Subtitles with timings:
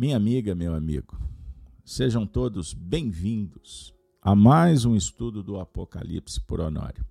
[0.00, 1.20] Minha amiga, meu amigo,
[1.84, 3.92] sejam todos bem-vindos
[4.22, 7.04] a mais um estudo do Apocalipse por Honório.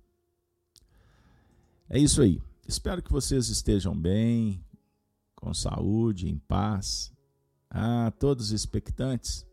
[1.88, 2.42] É isso aí.
[2.66, 4.60] Espero que vocês estejam bem,
[5.36, 7.12] com saúde, em paz.
[7.70, 9.46] Ah, todos expectantes.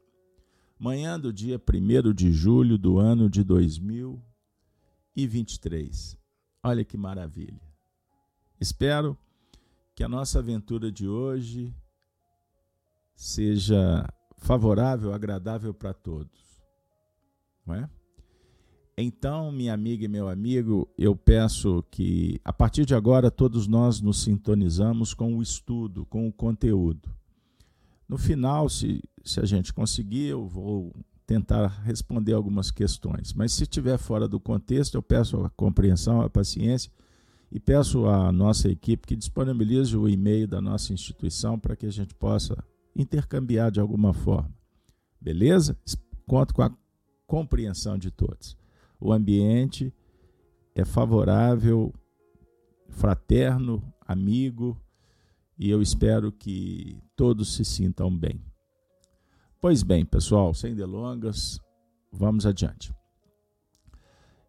[0.79, 6.17] Manhã do dia 1 de julho do ano de 2023.
[6.63, 7.61] Olha que maravilha.
[8.59, 9.15] Espero
[9.93, 11.71] que a nossa aventura de hoje
[13.17, 14.07] seja
[14.37, 16.61] favorável, agradável para todos.
[17.65, 17.89] Não é?
[18.95, 23.99] Então, minha amiga e meu amigo, eu peço que a partir de agora todos nós
[23.99, 27.09] nos sintonizamos com o estudo, com o conteúdo.
[28.07, 30.95] No final, se, se a gente conseguir, eu vou
[31.25, 33.33] tentar responder algumas questões.
[33.33, 36.91] Mas se estiver fora do contexto, eu peço a compreensão, a paciência
[37.51, 41.91] e peço à nossa equipe que disponibilize o e-mail da nossa instituição para que a
[41.91, 42.63] gente possa
[42.97, 44.53] intercambiar de alguma forma.
[45.21, 45.77] Beleza?
[46.25, 46.75] Conto com a
[47.25, 48.57] compreensão de todos.
[48.99, 49.93] O ambiente
[50.73, 51.93] é favorável,
[52.89, 54.79] fraterno, amigo,
[55.57, 58.43] e eu espero que todos se sintam bem.
[59.59, 61.59] Pois bem, pessoal, sem delongas,
[62.11, 62.93] vamos adiante.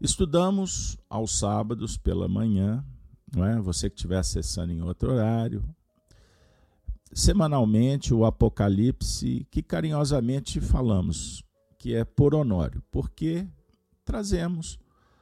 [0.00, 2.84] Estudamos aos sábados pela manhã,
[3.34, 3.60] não é?
[3.60, 5.64] Você que estiver acessando em outro horário,
[7.12, 11.42] semanalmente o Apocalipse, que carinhosamente falamos,
[11.78, 13.46] que é por Honório, porque
[14.04, 14.78] trazemos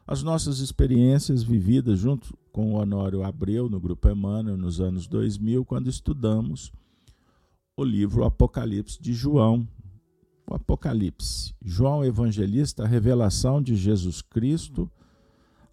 [0.06, 5.64] as nossas experiências vividas junto com o Honório Abreu no Grupo Emmanuel nos anos 2000,
[5.64, 6.72] quando estudamos
[7.76, 9.68] o livro Apocalipse de João.
[10.48, 14.90] O Apocalipse, João Evangelista, a revelação de Jesus Cristo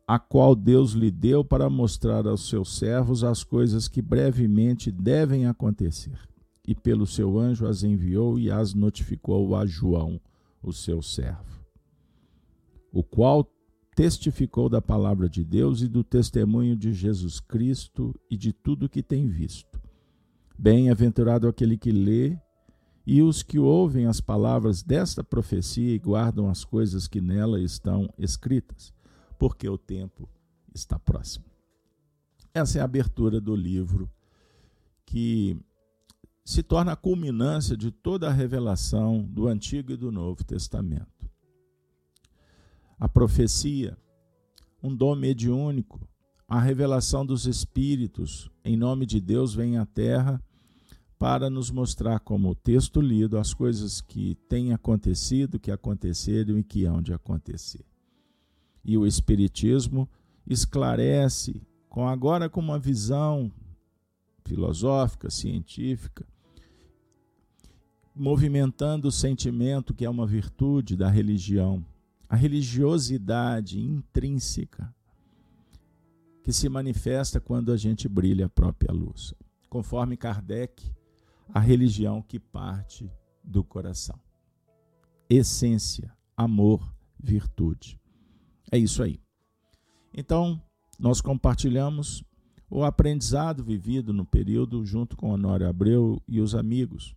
[0.05, 5.45] a qual Deus lhe deu para mostrar aos seus servos as coisas que brevemente devem
[5.45, 6.19] acontecer.
[6.67, 10.19] E pelo seu anjo as enviou e as notificou a João,
[10.61, 11.61] o seu servo,
[12.91, 13.49] o qual
[13.95, 19.03] testificou da palavra de Deus e do testemunho de Jesus Cristo e de tudo que
[19.03, 19.79] tem visto.
[20.57, 22.37] Bem-aventurado aquele que lê
[23.05, 28.09] e os que ouvem as palavras desta profecia e guardam as coisas que nela estão
[28.17, 28.93] escritas
[29.43, 30.29] porque o tempo
[30.73, 31.43] está próximo.
[32.53, 34.09] Essa é a abertura do livro
[35.05, 35.59] que
[36.45, 41.29] se torna a culminância de toda a revelação do Antigo e do Novo Testamento.
[42.97, 43.97] A profecia,
[44.81, 46.07] um dom mediúnico,
[46.47, 50.41] a revelação dos Espíritos, em nome de Deus, vem à Terra
[51.19, 56.63] para nos mostrar, como o texto lido, as coisas que têm acontecido, que aconteceram e
[56.63, 57.83] que hão de acontecer
[58.83, 60.09] e o Espiritismo
[60.45, 63.51] esclarece, com agora com uma visão
[64.43, 66.25] filosófica, científica,
[68.15, 71.83] movimentando o sentimento que é uma virtude da religião,
[72.27, 74.93] a religiosidade intrínseca
[76.43, 79.33] que se manifesta quando a gente brilha a própria luz.
[79.69, 80.91] Conforme Kardec,
[81.53, 83.09] a religião que parte
[83.43, 84.19] do coração.
[85.29, 87.99] Essência, amor, virtude.
[88.73, 89.19] É isso aí.
[90.11, 90.59] Então,
[90.97, 92.23] nós compartilhamos
[92.67, 97.15] o aprendizado vivido no período junto com Honório Abreu e os amigos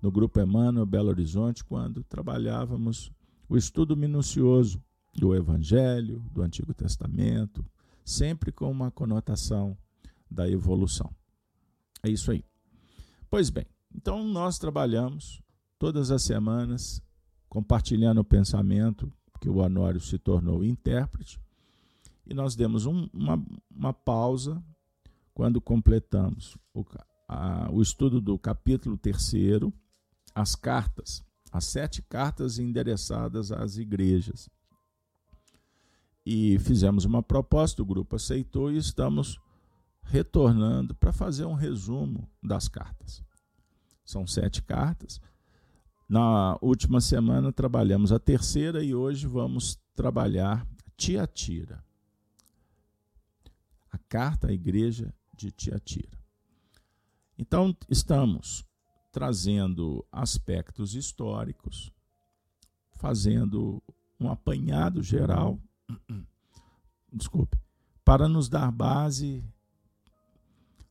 [0.00, 3.10] no Grupo Emmanuel Belo Horizonte, quando trabalhávamos
[3.48, 4.80] o estudo minucioso
[5.12, 7.66] do Evangelho, do Antigo Testamento,
[8.04, 9.76] sempre com uma conotação
[10.30, 11.12] da evolução.
[12.00, 12.44] É isso aí.
[13.28, 15.42] Pois bem, então nós trabalhamos
[15.80, 17.02] todas as semanas
[17.48, 19.12] compartilhando o pensamento
[19.44, 21.38] que o Honório se tornou intérprete,
[22.26, 24.64] e nós demos um, uma, uma pausa
[25.34, 26.82] quando completamos o,
[27.28, 29.70] a, o estudo do capítulo terceiro,
[30.34, 31.22] as cartas,
[31.52, 34.48] as sete cartas endereçadas às igrejas.
[36.24, 39.38] E fizemos uma proposta, o grupo aceitou e estamos
[40.04, 43.22] retornando para fazer um resumo das cartas.
[44.06, 45.20] São sete cartas,
[46.14, 50.64] na última semana trabalhamos a terceira e hoje vamos trabalhar
[50.96, 51.84] Tiatira.
[53.90, 56.16] A carta à igreja de Tiatira.
[57.36, 58.64] Então, estamos
[59.10, 61.92] trazendo aspectos históricos,
[62.92, 63.82] fazendo
[64.20, 65.58] um apanhado geral,
[67.12, 67.58] desculpe,
[68.04, 69.42] para nos dar base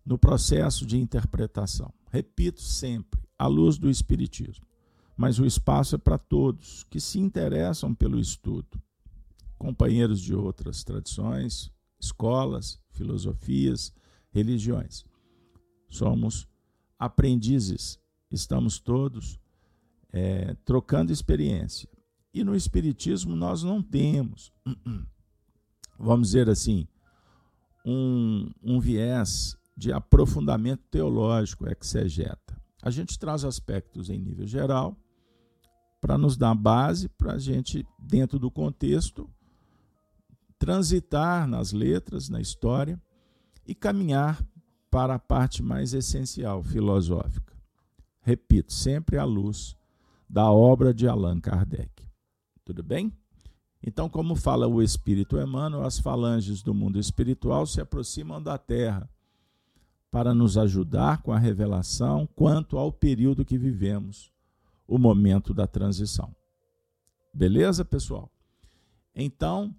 [0.06, 1.94] no processo de interpretação.
[2.12, 4.73] Repito sempre, à luz do Espiritismo
[5.16, 8.82] mas o espaço é para todos que se interessam pelo estudo.
[9.58, 13.94] Companheiros de outras tradições, escolas, filosofias,
[14.32, 15.06] religiões.
[15.90, 16.48] Somos
[17.00, 18.00] aprendizes
[18.34, 19.40] estamos todos
[20.12, 21.90] é, trocando experiência.
[22.34, 24.52] E no Espiritismo nós não temos,
[25.98, 26.88] vamos dizer assim,
[27.86, 32.62] um, um viés de aprofundamento teológico, exegeta.
[32.82, 34.98] A gente traz aspectos em nível geral
[36.04, 39.30] para nos dar base para a gente, dentro do contexto,
[40.60, 43.02] transitar nas letras, na história
[43.66, 44.46] e caminhar
[44.92, 47.54] para a parte mais essencial, filosófica.
[48.20, 49.78] Repito, sempre à luz
[50.30, 52.06] da obra de Allan Kardec.
[52.66, 53.10] Tudo bem?
[53.82, 59.10] Então, como fala o Espírito Emmanuel, as falanges do mundo espiritual se aproximam da Terra
[60.12, 64.33] para nos ajudar com a revelação quanto ao período que vivemos,
[64.88, 66.36] o momento da transição.
[67.34, 68.32] Beleza, pessoal?
[69.16, 69.76] Então,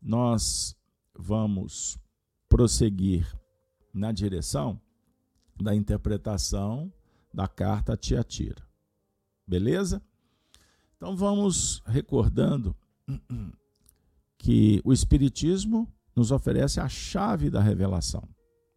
[0.00, 0.76] nós
[1.14, 1.98] vamos
[2.48, 3.26] prosseguir
[3.92, 4.80] na direção
[5.60, 6.92] da interpretação
[7.32, 8.66] da carta a Tiatira.
[9.46, 10.02] Beleza?
[10.96, 12.76] Então vamos recordando
[14.38, 18.28] que o Espiritismo nos oferece a chave da revelação.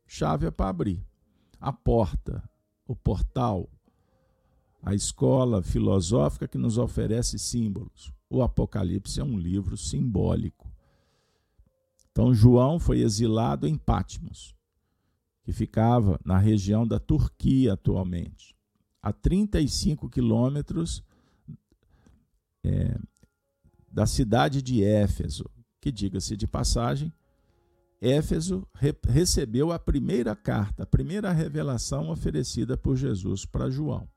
[0.07, 1.03] Chave é para abrir
[1.59, 2.47] a porta,
[2.85, 3.69] o portal,
[4.81, 8.12] a escola filosófica que nos oferece símbolos.
[8.30, 10.69] O Apocalipse é um livro simbólico.
[12.12, 14.56] Então, João foi exilado em Patmos
[15.44, 18.56] que ficava na região da Turquia atualmente,
[19.01, 21.04] a 35 quilômetros
[22.63, 22.98] é,
[23.92, 25.50] da cidade de Éfeso,
[25.80, 27.12] que, diga-se de passagem,
[28.00, 34.07] Éfeso re recebeu a primeira carta, a primeira revelação oferecida por Jesus para João.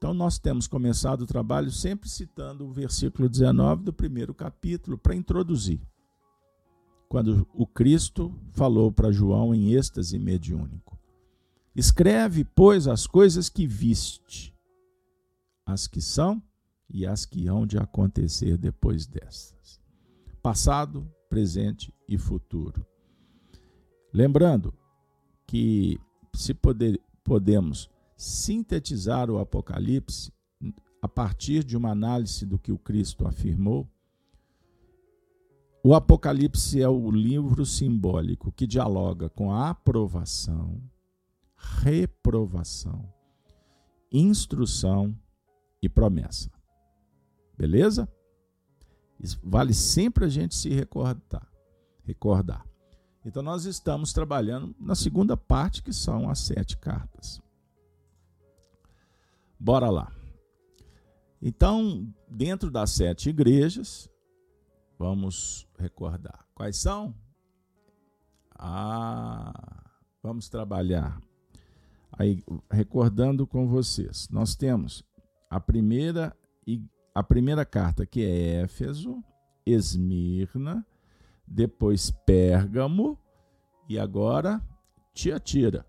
[0.00, 5.14] Então, nós temos começado o trabalho sempre citando o versículo 19 do primeiro capítulo para
[5.14, 5.78] introduzir
[7.06, 10.98] quando o Cristo falou para João em êxtase mediúnico:
[11.76, 14.56] Escreve, pois, as coisas que viste,
[15.66, 16.42] as que são
[16.88, 19.78] e as que hão de acontecer depois destas.
[20.42, 22.86] Passado, presente e futuro.
[24.14, 24.72] Lembrando
[25.46, 26.00] que
[26.32, 30.30] se poder, podemos sintetizar o Apocalipse
[31.00, 33.88] a partir de uma análise do que o Cristo afirmou,
[35.82, 40.82] o Apocalipse é o livro simbólico que dialoga com a aprovação,
[41.56, 43.10] reprovação,
[44.12, 45.16] instrução
[45.82, 46.50] e promessa.
[47.56, 48.06] Beleza?
[49.18, 51.50] Isso vale sempre a gente se recordar.
[52.04, 52.66] recordar.
[53.24, 57.40] Então, nós estamos trabalhando na segunda parte, que são as sete cartas.
[59.60, 60.10] Bora lá.
[61.42, 64.10] Então, dentro das sete igrejas,
[65.00, 66.46] Vamos recordar.
[66.54, 67.14] Quais são?
[68.54, 69.82] Ah,
[70.22, 71.18] vamos trabalhar.
[72.12, 75.02] Aí, recordando com vocês, nós temos
[75.48, 76.36] a primeira
[77.14, 79.24] a primeira carta que é Éfeso,
[79.64, 80.86] Esmirna,
[81.46, 83.18] depois Pérgamo
[83.88, 84.62] e agora
[85.14, 85.86] Tiatira.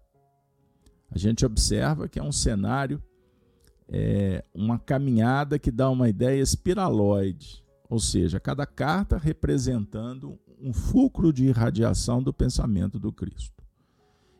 [1.10, 3.04] A gente observa que é um cenário,
[3.92, 7.62] é, uma caminhada que dá uma ideia espiraloide
[7.92, 13.62] ou seja, cada carta representando um fulcro de irradiação do pensamento do Cristo.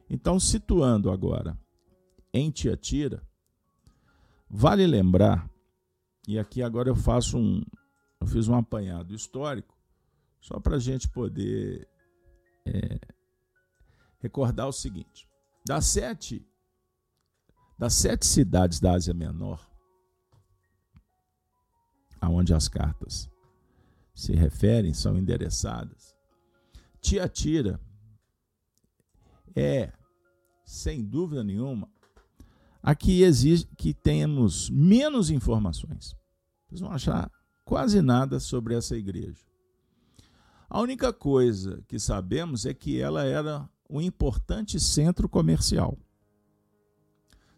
[0.10, 1.60] Então, situando agora
[2.34, 3.22] em Tiatira,
[4.50, 5.52] vale lembrar,
[6.26, 7.62] e aqui agora eu faço um,
[8.22, 9.78] eu fiz um apanhado histórico,
[10.40, 11.86] só para a gente poder
[12.66, 13.02] é,
[14.22, 15.28] recordar o seguinte:
[15.68, 16.42] das sete,
[17.82, 19.60] das sete cidades da Ásia Menor,
[22.22, 23.28] aonde as cartas
[24.14, 26.16] se referem, são endereçadas.
[27.02, 27.82] Tiatira
[29.56, 29.92] é,
[30.64, 31.90] sem dúvida nenhuma,
[32.84, 36.16] aqui exige que tenhamos menos informações.
[36.68, 37.32] Vocês vão achar
[37.66, 39.44] quase nada sobre essa igreja.
[40.70, 45.98] A única coisa que sabemos é que ela era um importante centro comercial.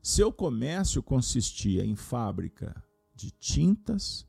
[0.03, 2.83] Seu comércio consistia em fábrica
[3.15, 4.27] de tintas,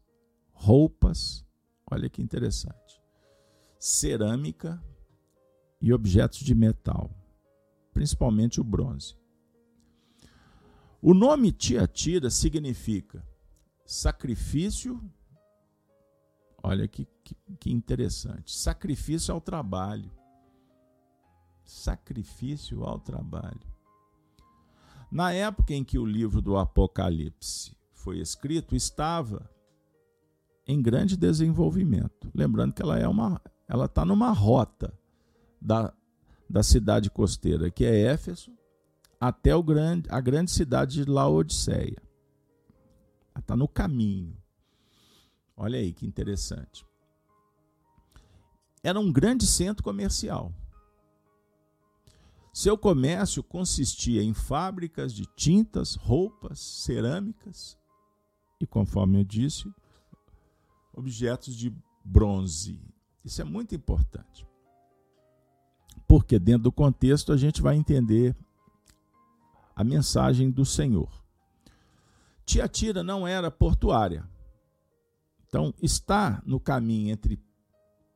[0.52, 1.44] roupas,
[1.90, 3.02] Olha que interessante.
[3.78, 4.82] Cerâmica
[5.80, 7.10] e objetos de metal,
[7.92, 9.16] principalmente o bronze.
[11.00, 13.26] O nome Tiatira significa
[13.84, 15.00] sacrifício.
[16.62, 18.56] Olha que, que, que interessante.
[18.56, 20.10] Sacrifício ao trabalho.
[21.62, 23.73] Sacrifício ao trabalho.
[25.14, 29.48] Na época em que o livro do Apocalipse foi escrito, estava
[30.66, 32.28] em grande desenvolvimento.
[32.34, 34.92] Lembrando que ela é uma, ela está numa rota
[35.62, 35.94] da,
[36.50, 38.50] da cidade costeira, que é Éfeso,
[39.20, 42.02] até o grande, a grande cidade de Laodiceia.
[43.38, 44.36] Está no caminho.
[45.56, 46.84] Olha aí que interessante.
[48.82, 50.52] Era um grande centro comercial.
[52.54, 57.76] Seu comércio consistia em fábricas de tintas, roupas, cerâmicas
[58.60, 59.68] e, conforme eu disse,
[60.92, 62.80] objetos de bronze.
[63.24, 64.46] Isso é muito importante.
[66.06, 68.36] Porque dentro do contexto a gente vai entender
[69.74, 71.10] a mensagem do Senhor.
[72.46, 74.24] Tiatira não era portuária.
[75.48, 77.36] Então, está no caminho entre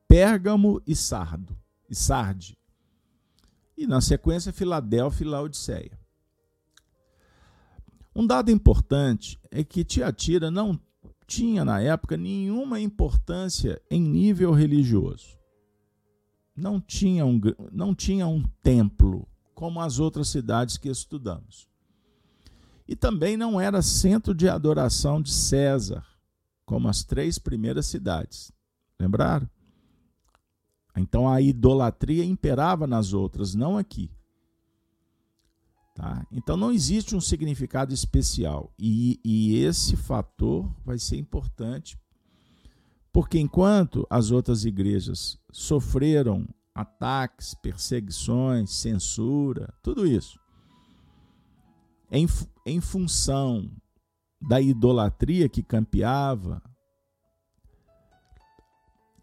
[0.07, 1.57] Pérgamo e Sardo,
[1.89, 2.57] e Sarde.
[3.79, 5.97] E na sequência, Filadélfia e Laodiceia.
[8.13, 10.77] Um dado importante é que Tiatira não
[11.25, 15.39] tinha na época nenhuma importância em nível religioso.
[16.53, 17.39] Não tinha um,
[17.71, 21.69] não tinha um templo como as outras cidades que estudamos.
[22.85, 26.05] E também não era centro de adoração de César,
[26.65, 28.51] como as três primeiras cidades.
[28.99, 29.49] Lembraram?
[30.95, 34.11] Então a idolatria imperava nas outras, não aqui.
[35.95, 36.25] Tá?
[36.31, 38.73] Então não existe um significado especial.
[38.77, 41.97] E, e esse fator vai ser importante,
[43.11, 50.39] porque enquanto as outras igrejas sofreram ataques, perseguições, censura, tudo isso,
[52.11, 52.27] em,
[52.65, 53.69] em função
[54.41, 56.61] da idolatria que campeava,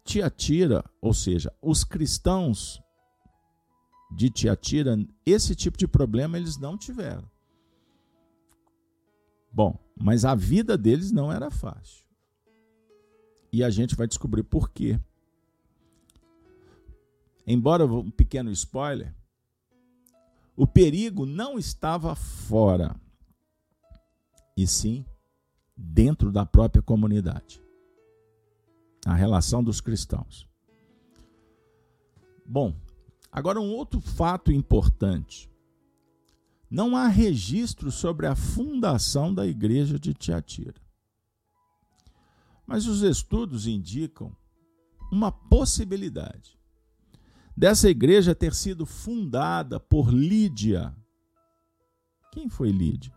[0.07, 2.81] Tiatira, ou seja, os cristãos
[4.15, 7.29] de Tiatira, esse tipo de problema eles não tiveram.
[9.51, 12.05] Bom, mas a vida deles não era fácil.
[13.51, 14.97] E a gente vai descobrir por quê.
[17.45, 19.13] Embora um pequeno spoiler,
[20.55, 22.95] o perigo não estava fora,
[24.55, 25.05] e sim
[25.75, 27.66] dentro da própria comunidade.
[29.05, 30.47] A relação dos cristãos.
[32.45, 32.75] Bom,
[33.37, 35.47] Agora, um outro fato importante:
[36.69, 40.81] não há registro sobre a fundação da igreja de Tiatira.
[42.65, 44.35] Mas os estudos indicam
[45.11, 46.57] uma possibilidade
[47.55, 50.95] dessa igreja ter sido fundada por Lídia.
[52.31, 53.13] Quem foi Lídia?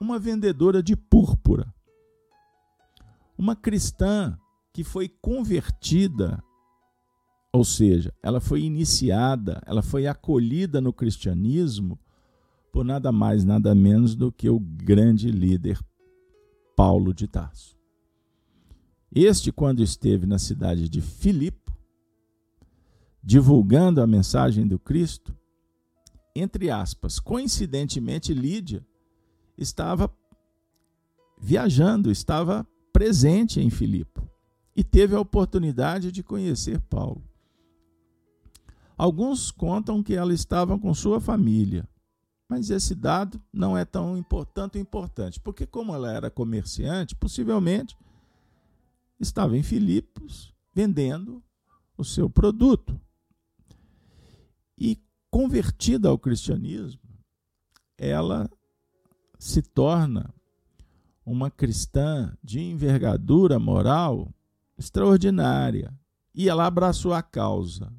[0.00, 1.72] Uma vendedora de púrpura.
[3.38, 4.36] Uma cristã
[4.74, 6.42] que foi convertida
[7.52, 11.96] ou seja, ela foi iniciada, ela foi acolhida no cristianismo
[12.72, 15.78] por nada mais, nada menos do que o grande líder
[16.74, 17.78] Paulo de Tarso.
[19.14, 21.72] Este, quando esteve na cidade de Filipe,
[23.22, 25.32] divulgando a mensagem do Cristo,
[26.34, 28.84] entre aspas, coincidentemente Lídia
[29.56, 30.12] estava
[31.40, 34.33] viajando, estava presente em Filipe
[34.74, 37.22] e teve a oportunidade de conhecer Paulo.
[38.96, 41.88] Alguns contam que ela estava com sua família,
[42.48, 47.96] mas esse dado não é tão tanto importante, porque como ela era comerciante, possivelmente
[49.18, 51.42] estava em Filipos vendendo
[51.96, 53.00] o seu produto.
[54.78, 55.00] E
[55.30, 57.00] convertida ao cristianismo,
[57.96, 58.50] ela
[59.38, 60.32] se torna
[61.24, 64.32] uma cristã de envergadura moral
[64.78, 65.92] extraordinária.
[66.34, 67.92] E ela abraçou a causa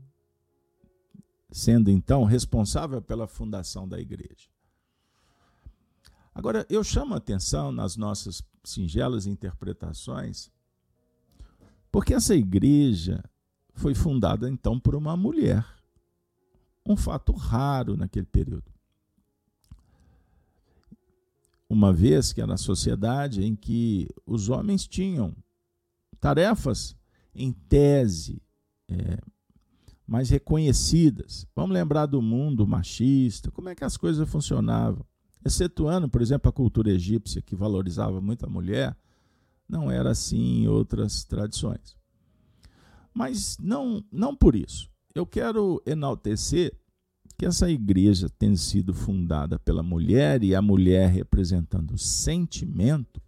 [1.55, 4.49] sendo então responsável pela fundação da igreja.
[6.33, 10.51] Agora, eu chamo a atenção nas nossas singelas interpretações,
[11.89, 13.23] porque essa igreja
[13.73, 15.65] foi fundada então por uma mulher.
[16.85, 18.69] Um fato raro naquele período.
[21.69, 25.33] Uma vez que era a sociedade em que os homens tinham
[26.25, 26.97] tarefas
[27.35, 28.41] em tese
[28.89, 29.19] é,
[30.07, 31.45] mais reconhecidas.
[31.55, 35.05] Vamos lembrar do mundo machista, como é que as coisas funcionavam.
[35.45, 38.97] Excetuando, por exemplo, a cultura egípcia, que valorizava muito a mulher,
[39.69, 41.95] não era assim em outras tradições.
[43.13, 44.89] Mas não, não por isso.
[45.13, 46.75] Eu quero enaltecer
[47.37, 53.21] que essa igreja tem sido fundada pela mulher e a mulher representando o sentimento,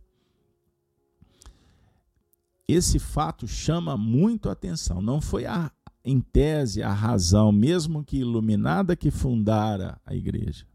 [2.67, 5.01] esse fato chama muito atenção.
[5.01, 5.71] Não foi a,
[6.03, 10.65] em tese, a razão, mesmo que iluminada, que fundara a igreja.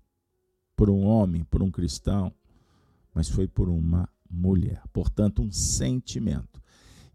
[0.75, 2.33] Por um homem, por um cristão,
[3.15, 4.83] mas foi por uma mulher.
[4.93, 6.63] Portanto, um sentimento.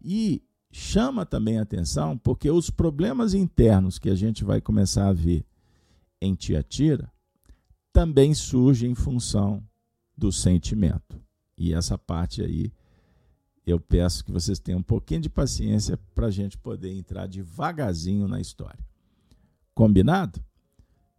[0.00, 5.44] E chama também atenção porque os problemas internos que a gente vai começar a ver
[6.20, 7.10] em Tiatira
[7.92, 9.62] também surge em função
[10.16, 11.20] do sentimento.
[11.56, 12.72] E essa parte aí,
[13.70, 18.26] eu peço que vocês tenham um pouquinho de paciência para a gente poder entrar devagarzinho
[18.26, 18.82] na história.
[19.74, 20.42] Combinado?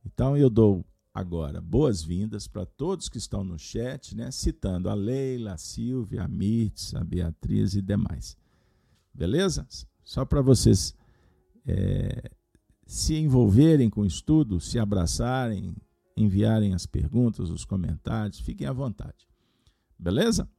[0.03, 4.31] Então eu dou agora boas-vindas para todos que estão no chat, né?
[4.31, 8.35] citando a Leila, a Silvia, a Mirtz, a Beatriz e demais.
[9.13, 9.67] Beleza?
[10.03, 10.95] Só para vocês
[11.67, 12.31] é,
[12.83, 15.75] se envolverem com o estudo, se abraçarem,
[16.17, 19.27] enviarem as perguntas, os comentários, fiquem à vontade.
[19.99, 20.49] Beleza?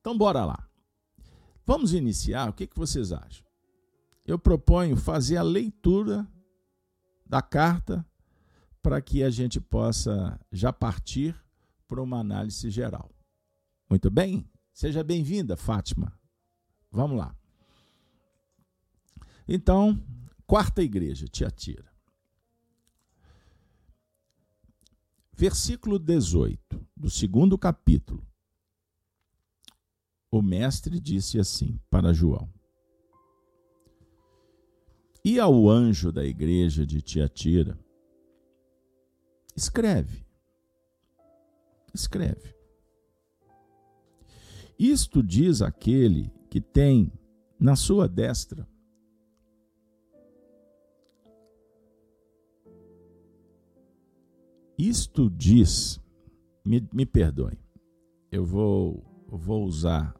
[0.00, 0.67] Então, bora lá.
[1.68, 2.48] Vamos iniciar.
[2.48, 3.46] O que, que vocês acham?
[4.24, 6.26] Eu proponho fazer a leitura
[7.26, 8.06] da carta
[8.80, 11.38] para que a gente possa já partir
[11.86, 13.10] para uma análise geral.
[13.86, 14.50] Muito bem?
[14.72, 16.18] Seja bem-vinda, Fátima.
[16.90, 17.36] Vamos lá.
[19.46, 20.02] Então,
[20.46, 21.92] quarta igreja, Tiatira.
[25.34, 28.26] Versículo 18 do segundo capítulo.
[30.30, 32.52] O mestre disse assim para João:
[35.24, 37.78] E ao anjo da igreja de Tiatira,
[39.56, 40.26] escreve.
[41.94, 42.54] Escreve.
[44.78, 47.10] Isto diz aquele que tem
[47.58, 48.68] na sua destra
[54.78, 56.00] Isto diz,
[56.64, 57.58] me, me perdoe,
[58.30, 59.04] eu vou,
[59.36, 60.14] vou usar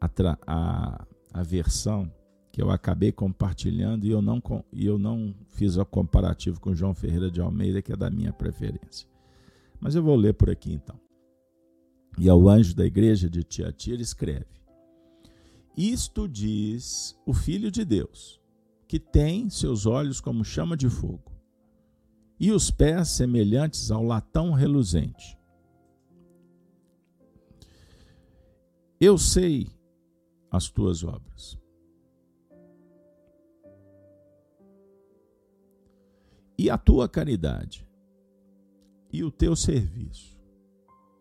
[0.00, 0.10] a,
[0.46, 2.12] a, a versão
[2.50, 4.42] que eu acabei compartilhando e eu não,
[4.72, 8.32] e eu não fiz o comparativo com João Ferreira de Almeida, que é da minha
[8.32, 9.08] preferência.
[9.80, 11.00] Mas eu vou ler por aqui então.
[12.18, 14.46] E ao anjo da igreja de Tiatira escreve:
[15.74, 18.38] Isto diz o Filho de Deus,
[18.86, 21.32] que tem seus olhos como chama de fogo
[22.42, 25.38] e os pés semelhantes ao latão reluzente.
[29.04, 29.66] Eu sei
[30.48, 31.60] as tuas obras.
[36.56, 37.84] E a tua caridade,
[39.12, 40.40] e o teu serviço,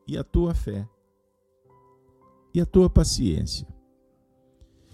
[0.06, 0.88] e a tua fé,
[2.54, 3.68] e a tua paciência,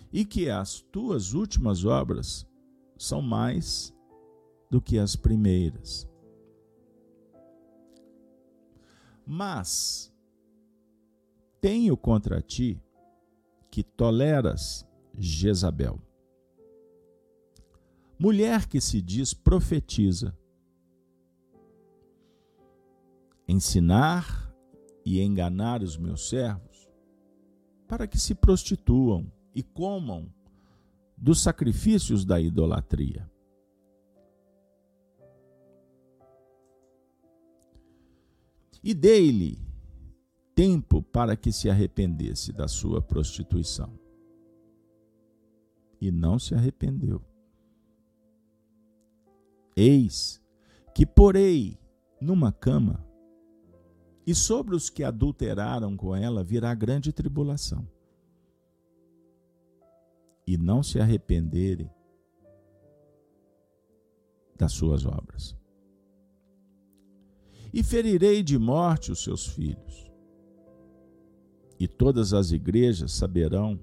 [0.09, 2.47] e que as tuas últimas obras
[2.97, 3.93] são mais
[4.71, 6.09] do que as primeiras.
[9.25, 10.15] Mas
[11.59, 12.81] tenho contra ti
[13.69, 15.99] que toleras Jezabel,
[18.19, 20.37] mulher que se diz profetiza,
[23.47, 24.53] ensinar
[25.05, 26.89] e enganar os meus servos,
[27.87, 30.31] para que se prostituam e comam
[31.17, 33.29] dos sacrifícios da idolatria.
[38.87, 39.66] e dei-lhe
[40.57, 43.93] tempo para que se arrependesse da sua prostituição.
[46.01, 47.21] E não se arrependeu.
[49.75, 50.41] Eis
[50.95, 51.79] que porei
[52.19, 53.05] numa cama,
[54.25, 57.87] e sobre os que adulteraram com ela virá grande tribulação.
[60.47, 61.91] E não se arrependerem
[64.57, 65.55] das suas obras
[67.71, 70.06] e ferirei de morte os seus filhos.
[71.79, 73.79] E todas as igrejas saberão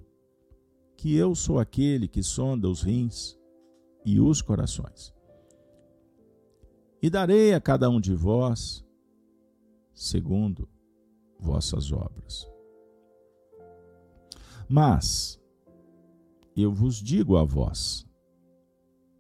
[0.96, 3.38] que eu sou aquele que sonda os rins
[4.04, 5.14] e os corações.
[7.00, 8.84] E darei a cada um de vós
[9.92, 10.68] segundo
[11.38, 12.50] vossas obras.
[14.68, 15.40] Mas
[16.56, 18.06] eu vos digo a vós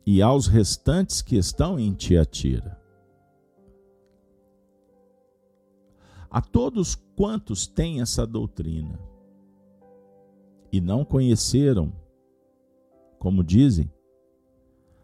[0.06, 2.80] e aos restantes que estão em Tiatira,
[6.34, 8.98] a todos quantos têm essa doutrina
[10.72, 11.92] e não conheceram,
[13.20, 13.88] como dizem,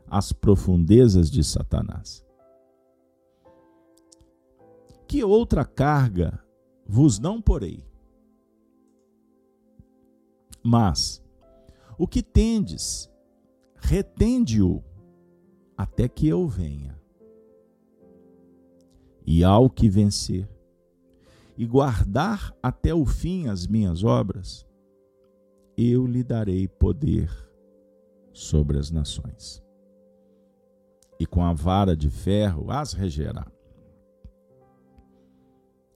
[0.09, 2.27] as profundezas de Satanás.
[5.07, 6.45] Que outra carga
[6.85, 7.87] vos não porei?
[10.65, 11.23] Mas
[11.97, 13.09] o que tendes,
[13.77, 14.83] retende-o
[15.77, 17.01] até que eu venha.
[19.25, 20.49] E ao que vencer,
[21.61, 24.67] e guardar até o fim as minhas obras,
[25.77, 27.31] eu lhe darei poder
[28.33, 29.63] sobre as nações.
[31.19, 33.47] E com a vara de ferro as regerá.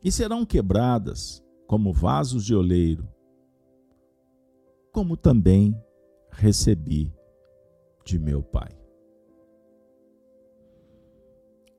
[0.05, 3.09] E serão quebradas como vasos de oleiro,
[4.93, 5.75] como também
[6.31, 7.11] recebi
[8.05, 8.79] de meu Pai.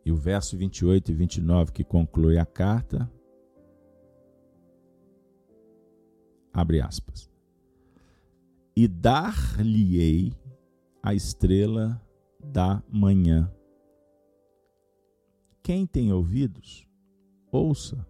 [0.03, 3.07] E o verso 28 e 29 que conclui a carta,
[6.55, 7.29] abre aspas.
[8.75, 10.33] E dar-lhe-ei
[11.03, 12.01] a estrela
[12.39, 13.51] da manhã.
[15.61, 16.87] Quem tem ouvidos,
[17.51, 18.07] ouça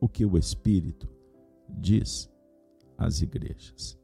[0.00, 1.08] o que o Espírito
[1.68, 2.30] diz
[2.96, 3.98] às igrejas.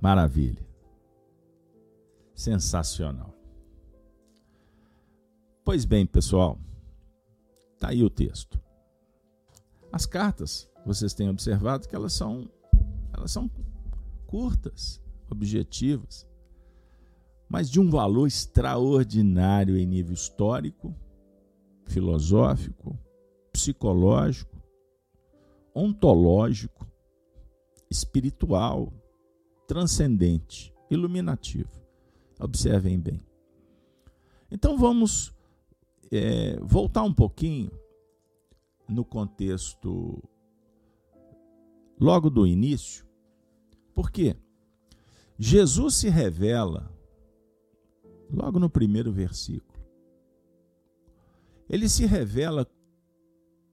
[0.00, 0.66] Maravilha.
[2.34, 3.34] Sensacional.
[5.64, 6.58] Pois bem, pessoal,
[7.74, 8.67] está aí o texto.
[9.98, 12.48] As cartas, vocês têm observado que elas são,
[13.12, 13.50] elas são
[14.28, 16.24] curtas, objetivas,
[17.48, 20.94] mas de um valor extraordinário em nível histórico,
[21.84, 22.96] filosófico,
[23.52, 24.62] psicológico,
[25.74, 26.86] ontológico,
[27.90, 28.92] espiritual,
[29.66, 31.72] transcendente, iluminativo.
[32.38, 33.20] Observem bem.
[34.48, 35.34] Então vamos
[36.12, 37.68] é, voltar um pouquinho
[38.88, 40.22] no contexto
[42.00, 43.06] logo do início,
[43.94, 44.36] porque
[45.38, 46.92] Jesus se revela
[48.30, 49.78] logo no primeiro versículo.
[51.68, 52.66] Ele se revela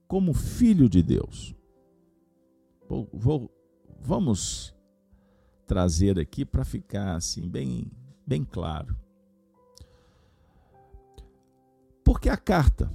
[0.06, 1.54] como filho de Deus.
[2.88, 3.50] Vou, vou,
[4.00, 4.74] vamos
[5.66, 7.90] trazer aqui para ficar assim bem,
[8.26, 8.96] bem claro.
[12.04, 12.92] Porque a carta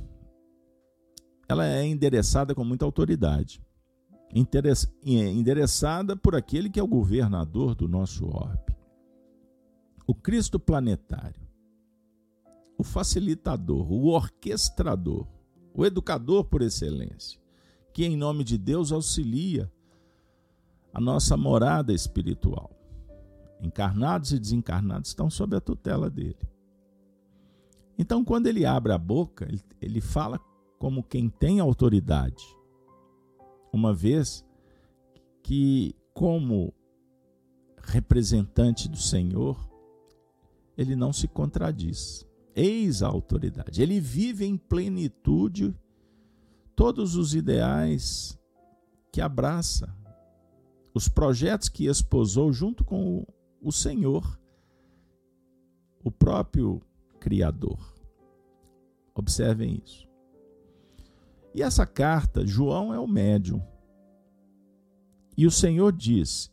[1.51, 3.61] ela é endereçada com muita autoridade.
[5.03, 8.73] Endereçada por aquele que é o governador do nosso orbe.
[10.07, 11.41] O Cristo planetário.
[12.77, 15.27] O facilitador, o orquestrador,
[15.73, 17.39] o educador por excelência,
[17.93, 19.71] que em nome de Deus auxilia
[20.93, 22.71] a nossa morada espiritual.
[23.61, 26.39] Encarnados e desencarnados estão sob a tutela dele.
[27.99, 30.39] Então, quando ele abre a boca, ele, ele fala
[30.81, 32.43] como quem tem autoridade,
[33.71, 34.43] uma vez
[35.43, 36.73] que, como
[37.77, 39.59] representante do Senhor,
[40.75, 42.27] ele não se contradiz.
[42.55, 43.79] Eis a autoridade.
[43.79, 45.71] Ele vive em plenitude
[46.75, 48.35] todos os ideais
[49.11, 49.95] que abraça
[50.95, 53.23] os projetos que esposou junto com
[53.61, 54.35] o Senhor,
[56.03, 56.81] o próprio
[57.19, 57.77] Criador.
[59.13, 60.10] Observem isso.
[61.53, 63.61] E essa carta, João é o médium.
[65.37, 66.51] E o Senhor diz: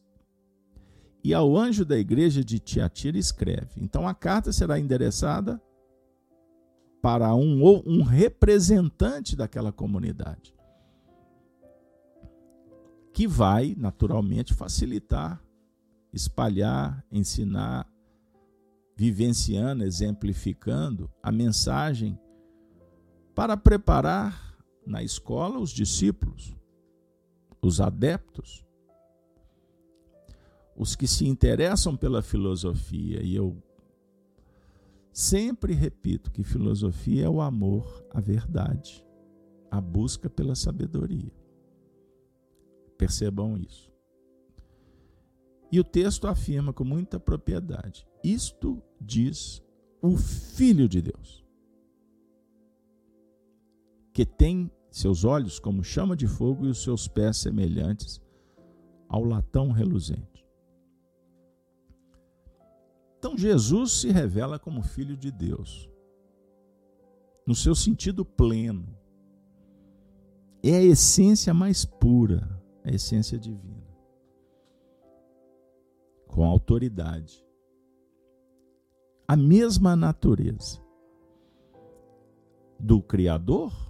[1.22, 3.80] E ao anjo da igreja de Tiatira escreve.
[3.80, 5.60] Então a carta será endereçada
[7.00, 10.58] para um, um representante daquela comunidade
[13.18, 15.42] que vai, naturalmente, facilitar,
[16.12, 17.84] espalhar, ensinar,
[18.96, 22.16] vivenciando, exemplificando a mensagem
[23.34, 24.47] para preparar
[24.88, 26.56] na escola os discípulos,
[27.60, 28.64] os adeptos,
[30.74, 33.22] os que se interessam pela filosofia.
[33.22, 33.62] E eu
[35.12, 39.04] sempre repito que filosofia é o amor à verdade,
[39.70, 41.32] a busca pela sabedoria.
[42.96, 43.92] Percebam isso.
[45.70, 49.62] E o texto afirma com muita propriedade: isto diz
[50.00, 51.44] o Filho de Deus,
[54.12, 58.20] que tem seus olhos como chama de fogo e os seus pés semelhantes
[59.08, 60.46] ao latão reluzente.
[63.18, 65.88] Então Jesus se revela como Filho de Deus,
[67.46, 68.86] no seu sentido pleno.
[70.62, 73.86] É a essência mais pura a essência divina,
[76.26, 77.44] com autoridade,
[79.26, 80.80] a mesma natureza
[82.78, 83.87] do Criador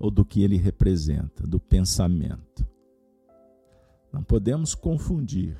[0.00, 2.66] ou do que ele representa, do pensamento.
[4.10, 5.58] Não podemos confundir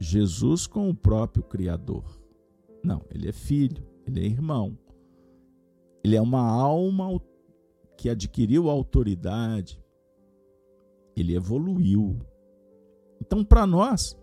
[0.00, 2.04] Jesus com o próprio Criador.
[2.82, 4.76] Não, ele é filho, ele é irmão.
[6.02, 7.22] Ele é uma alma
[7.96, 9.80] que adquiriu autoridade,
[11.14, 12.18] ele evoluiu.
[13.20, 14.18] Então, para nós,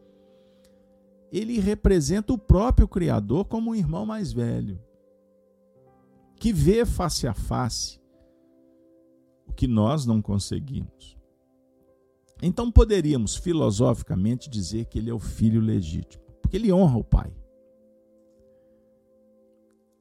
[1.32, 4.78] ele representa o próprio Criador como um irmão mais velho,
[6.36, 7.99] que vê face a face
[9.50, 11.18] o que nós não conseguimos.
[12.42, 17.34] Então, poderíamos filosoficamente dizer que ele é o filho legítimo, porque ele honra o pai.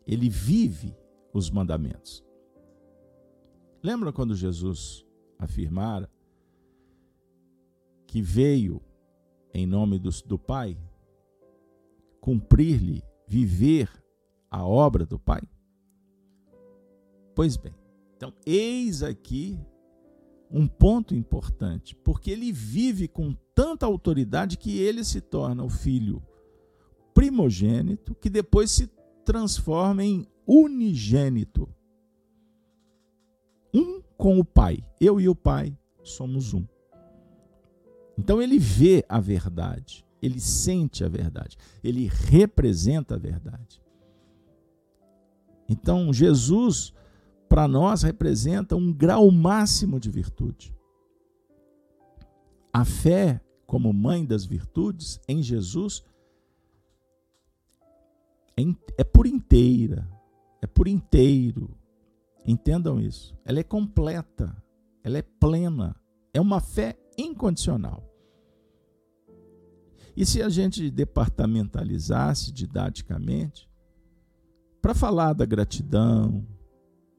[0.06, 0.96] Ele vive
[1.32, 2.24] os mandamentos.
[3.82, 5.04] Lembra quando Jesus
[5.38, 6.10] afirmara
[8.06, 8.82] que veio
[9.52, 10.76] em nome do, do Pai
[12.20, 13.88] cumprir-lhe viver
[14.50, 15.42] a obra do Pai?
[17.34, 17.74] Pois bem,
[18.18, 19.56] então eis aqui
[20.50, 26.20] um ponto importante, porque ele vive com tanta autoridade que ele se torna o filho
[27.14, 28.88] primogênito, que depois se
[29.24, 31.72] transforma em unigênito.
[33.72, 34.84] Um com o Pai.
[35.00, 36.66] Eu e o Pai somos um.
[38.18, 43.80] Então ele vê a verdade, ele sente a verdade, ele representa a verdade.
[45.68, 46.92] Então Jesus,
[47.48, 50.74] para nós, representa um grau máximo de virtude.
[52.72, 56.04] A fé, como mãe das virtudes, em Jesus,
[58.56, 58.62] é,
[58.98, 60.08] é por inteira,
[60.60, 61.76] é por inteiro.
[62.46, 63.36] Entendam isso.
[63.44, 64.54] Ela é completa,
[65.02, 65.96] ela é plena,
[66.32, 68.04] é uma fé incondicional.
[70.16, 73.68] E se a gente departamentalizasse didaticamente,
[74.80, 76.44] para falar da gratidão,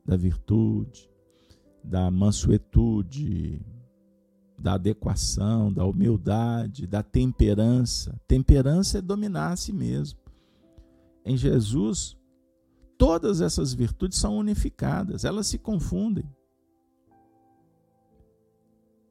[0.06, 1.10] da virtude,
[1.84, 3.62] da mansuetude,
[4.58, 8.20] da adequação, da humildade, da temperança.
[8.28, 10.20] Temperança é dominar a si mesmo.
[11.24, 12.18] Em Jesus,
[12.98, 16.30] todas essas virtudes são unificadas, elas se confundem.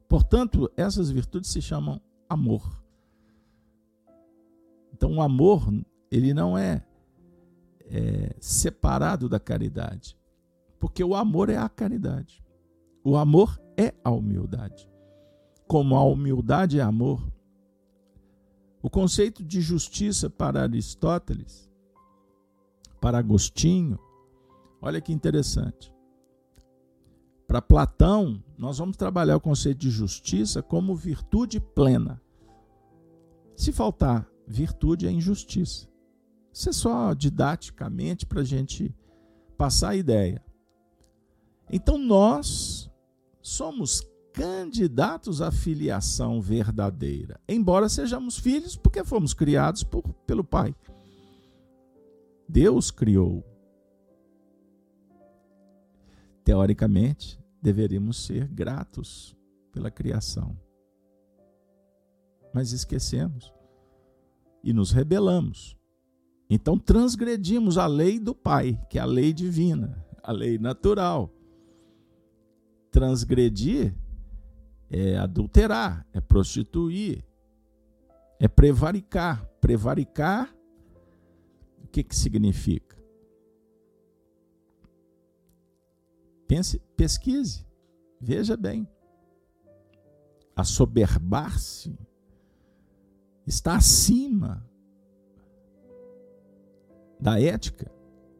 [0.07, 2.83] Portanto, essas virtudes se chamam amor.
[4.93, 5.71] Então, o amor,
[6.11, 6.85] ele não é,
[7.85, 10.17] é separado da caridade,
[10.79, 12.43] porque o amor é a caridade.
[13.03, 14.89] O amor é a humildade.
[15.67, 17.21] Como a humildade é amor,
[18.81, 21.69] o conceito de justiça para Aristóteles,
[23.01, 23.99] para Agostinho,
[24.81, 25.93] olha que interessante.
[27.45, 32.21] Para Platão, nós vamos trabalhar o conceito de justiça como virtude plena.
[33.55, 35.87] Se faltar virtude é injustiça.
[36.51, 38.93] Isso é só didaticamente para a gente
[39.57, 40.43] passar a ideia.
[41.71, 42.89] Então nós
[43.41, 44.01] somos
[44.33, 50.73] candidatos à filiação verdadeira, embora sejamos filhos porque fomos criados por, pelo Pai.
[52.47, 53.43] Deus criou.
[56.43, 59.35] Teoricamente, deveríamos ser gratos
[59.71, 60.57] pela criação.
[62.53, 63.53] Mas esquecemos
[64.63, 65.77] e nos rebelamos.
[66.49, 71.31] Então transgredimos a lei do Pai, que é a lei divina, a lei natural.
[72.91, 73.95] Transgredir
[74.89, 77.23] é adulterar, é prostituir,
[78.39, 79.45] é prevaricar.
[79.61, 80.55] Prevaricar,
[81.83, 82.97] o que, que significa?
[86.47, 87.65] Pense, pesquise,
[88.19, 88.87] veja bem.
[90.55, 91.95] Assoberbar-se
[93.45, 94.65] está acima
[97.19, 97.91] da ética,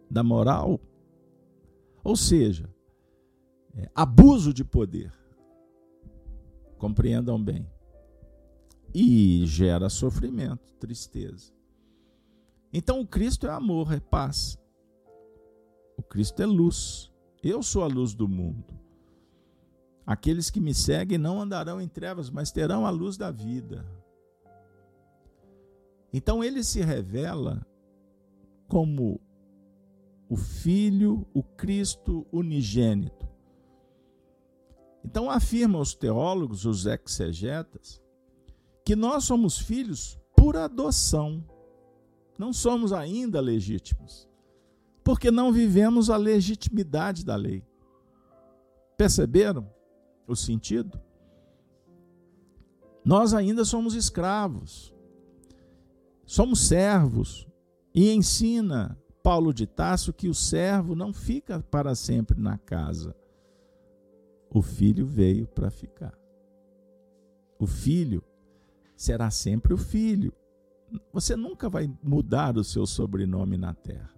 [0.10, 0.80] da moral.
[2.04, 2.74] Ou seja,
[3.76, 5.14] é, abuso de poder.
[6.78, 7.70] Compreendam bem.
[8.94, 11.54] E gera sofrimento, tristeza.
[12.74, 14.58] Então o Cristo é amor, é paz.
[15.98, 17.12] O Cristo é luz.
[17.44, 18.80] Eu sou a luz do mundo.
[20.06, 23.86] Aqueles que me seguem não andarão em trevas, mas terão a luz da vida.
[26.12, 27.64] Então ele se revela
[28.68, 29.22] como
[30.28, 33.29] o Filho, o Cristo unigênito.
[35.04, 38.02] Então afirmam os teólogos, os exegetas,
[38.86, 41.44] que nós somos filhos por adoção.
[42.38, 44.28] Não somos ainda legítimos,
[45.04, 47.64] porque não vivemos a legitimidade da lei.
[48.98, 49.70] Perceberam
[50.28, 51.00] o sentido?
[53.04, 54.94] Nós ainda somos escravos.
[56.26, 57.48] Somos servos
[57.94, 63.16] e ensina Paulo de Tasso que o servo não fica para sempre na casa.
[64.50, 66.18] O filho veio para ficar.
[67.60, 68.24] O filho
[68.96, 70.34] será sempre o filho.
[71.14, 74.14] Você nunca vai mudar o seu sobrenome na terra.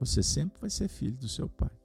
[0.00, 1.76] Você sempre vai ser filho do seu pai.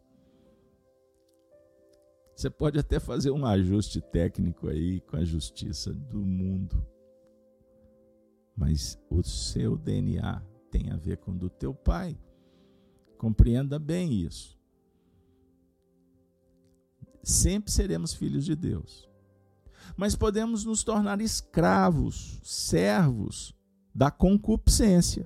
[2.36, 6.94] Você pode até fazer um ajuste técnico aí com a justiça do mundo
[8.56, 12.18] mas o seu DNA tem a ver com o do teu pai.
[13.18, 14.60] Compreenda bem isso.
[17.24, 19.08] Sempre seremos filhos de Deus.
[19.96, 23.56] Mas podemos nos tornar escravos, servos
[23.96, 25.26] da concupiscência.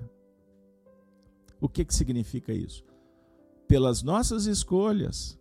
[1.60, 2.84] O que, que significa isso?
[3.66, 5.38] Pelas nossas escolhas,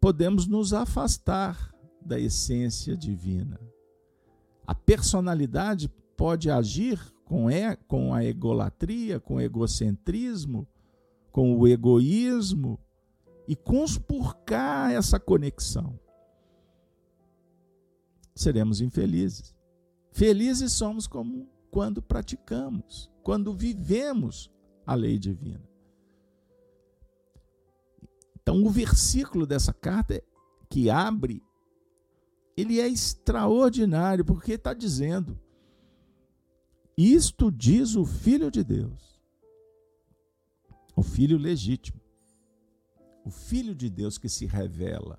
[0.00, 3.60] podemos nos afastar da essência divina.
[4.66, 10.66] A personalidade pode agir com, e, com a egolatria, com o egocentrismo,
[11.30, 12.78] com o egoísmo
[13.46, 15.98] e conspurcar essa conexão.
[18.34, 19.54] Seremos infelizes.
[20.10, 24.50] Felizes somos como quando praticamos, quando vivemos
[24.86, 25.62] a lei divina.
[28.42, 30.22] Então, o versículo dessa carta
[30.68, 31.42] que abre,
[32.56, 35.40] ele é extraordinário, porque está dizendo:
[36.96, 39.20] Isto diz o Filho de Deus,
[40.96, 42.01] o Filho legítimo,
[43.24, 45.18] o Filho de Deus que se revela.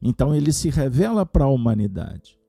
[0.00, 2.40] Então, ele se revela para a humanidade.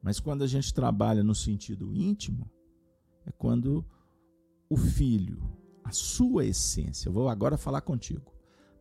[0.00, 2.48] Mas quando a gente trabalha no sentido íntimo,
[3.24, 3.84] é quando
[4.70, 5.42] o filho,
[5.82, 8.32] a sua essência, vou agora falar contigo,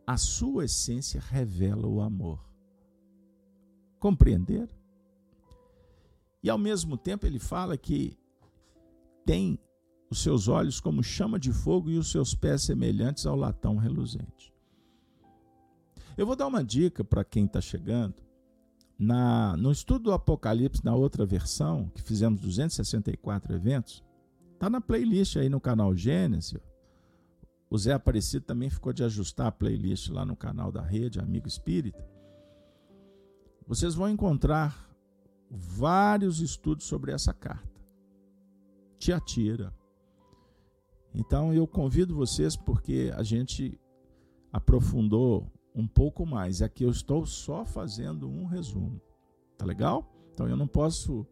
[0.06, 2.48] a sua essência revela o amor.
[4.00, 4.70] Compreender?
[6.44, 8.16] E ao mesmo tempo ele fala que
[9.26, 9.58] tem
[10.10, 14.54] os seus olhos como chama de fogo e os seus pés semelhantes ao latão reluzente.
[16.18, 18.16] Eu vou dar uma dica para quem está chegando.
[18.98, 24.04] Na, no estudo do Apocalipse, na outra versão, que fizemos 264 eventos,
[24.54, 26.58] está na playlist aí no canal Gênesis.
[27.70, 31.48] O Zé Aparecido também ficou de ajustar a playlist lá no canal da rede Amigo
[31.48, 32.08] Espírita.
[33.68, 34.90] Vocês vão encontrar
[35.50, 37.82] vários estudos sobre essa carta.
[38.98, 39.74] Te atira.
[41.16, 43.80] Então eu convido vocês porque a gente
[44.52, 46.62] aprofundou um pouco mais.
[46.62, 49.02] Aqui eu estou só fazendo um resumo.
[49.58, 50.14] Tá legal?
[50.34, 51.26] Então eu não posso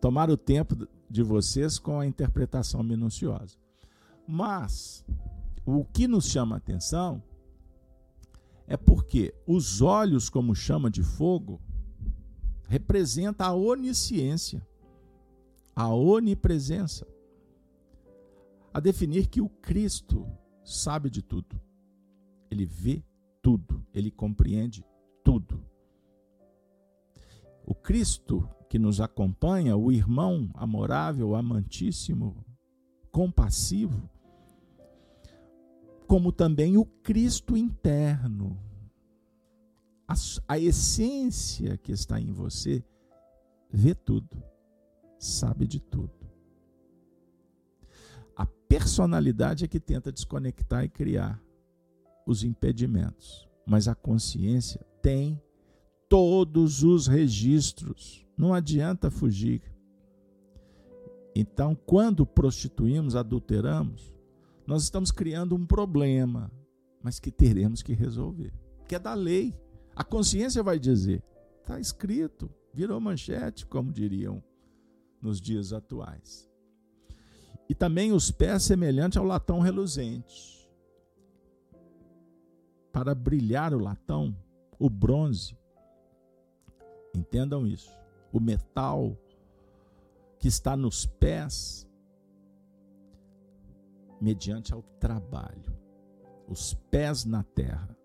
[0.00, 3.58] tomar o tempo de vocês com a interpretação minuciosa.
[4.28, 5.04] Mas
[5.66, 7.20] o que nos chama a atenção
[8.66, 11.60] é porque os olhos, como chama de fogo,
[12.68, 14.66] representa a onisciência,
[15.74, 17.06] a onipresença,
[18.74, 20.26] a definir que o Cristo
[20.64, 21.60] sabe de tudo.
[22.50, 23.04] Ele vê
[23.40, 24.84] tudo, ele compreende
[25.22, 25.64] tudo.
[27.64, 32.44] O Cristo que nos acompanha, o irmão amorável, amantíssimo,
[33.12, 34.10] compassivo,
[36.08, 38.58] como também o Cristo interno,
[40.08, 40.14] a,
[40.48, 42.84] a essência que está em você,
[43.70, 44.42] vê tudo,
[45.16, 46.23] sabe de tudo.
[48.68, 51.40] Personalidade é que tenta desconectar e criar
[52.26, 55.40] os impedimentos, mas a consciência tem
[56.08, 58.26] todos os registros.
[58.36, 59.62] Não adianta fugir.
[61.34, 64.14] Então, quando prostituímos, adulteramos,
[64.66, 66.50] nós estamos criando um problema,
[67.02, 68.52] mas que teremos que resolver,
[68.88, 69.52] que é da lei.
[69.94, 71.22] A consciência vai dizer:
[71.60, 74.42] está escrito, virou manchete, como diriam
[75.20, 76.48] nos dias atuais.
[77.68, 80.54] E também os pés semelhantes ao latão reluzente
[82.94, 84.36] para brilhar o latão,
[84.78, 85.58] o bronze.
[87.12, 87.90] Entendam isso.
[88.32, 89.18] O metal
[90.38, 91.88] que está nos pés,
[94.20, 95.76] mediante ao trabalho.
[96.46, 97.98] Os pés na terra,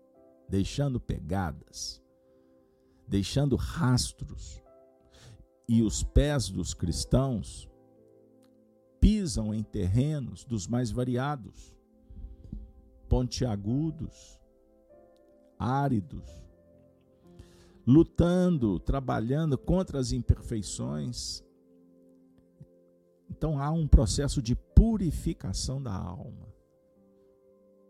[0.48, 2.02] deixando pegadas,
[3.06, 4.60] deixando rastros.
[5.68, 7.69] E os pés dos cristãos
[9.00, 11.74] pisam em terrenos dos mais variados,
[13.08, 14.38] pontiagudos,
[15.58, 16.28] áridos,
[17.86, 21.42] lutando, trabalhando contra as imperfeições.
[23.28, 26.48] Então há um processo de purificação da alma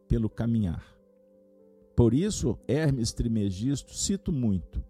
[0.08, 0.84] pelo caminhar.
[1.94, 4.82] Por isso, Hermes Trimegisto, cito muito,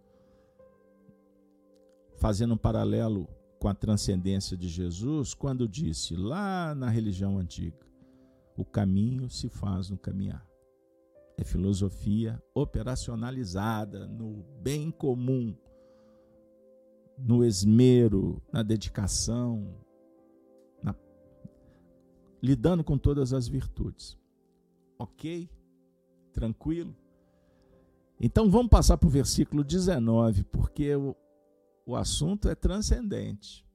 [2.16, 3.28] fazendo um paralelo
[3.61, 7.87] com a transcendência de Jesus, quando disse lá na religião antiga:
[8.57, 10.51] o caminho se faz no caminhar
[11.40, 15.57] é filosofia operacionalizada no bem comum,
[17.18, 19.75] no esmero, na dedicação,
[20.83, 20.94] na...
[22.42, 24.19] lidando com todas as virtudes.
[24.98, 25.48] Ok?
[26.33, 26.94] Tranquilo?
[28.21, 31.17] Então vamos passar para o versículo 19, porque o,
[31.91, 33.67] o assunto é transcendente.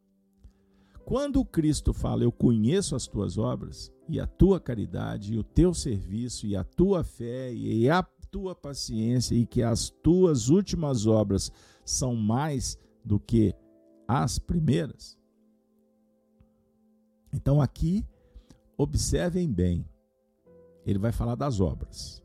[1.03, 5.73] Quando Cristo fala, Eu conheço as tuas obras, e a tua caridade, e o teu
[5.73, 8.01] serviço, e a tua fé, e a
[8.31, 11.51] tua paciência, e que as tuas últimas obras
[11.83, 13.53] são mais do que
[14.07, 15.17] as primeiras.
[17.33, 18.05] Então aqui,
[18.77, 19.85] observem bem,
[20.85, 22.23] ele vai falar das obras,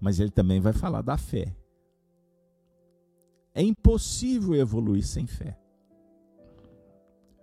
[0.00, 1.57] mas ele também vai falar da fé.
[3.58, 5.58] É impossível evoluir sem fé.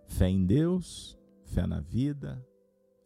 [0.07, 2.41] Fé em Deus, fé na vida,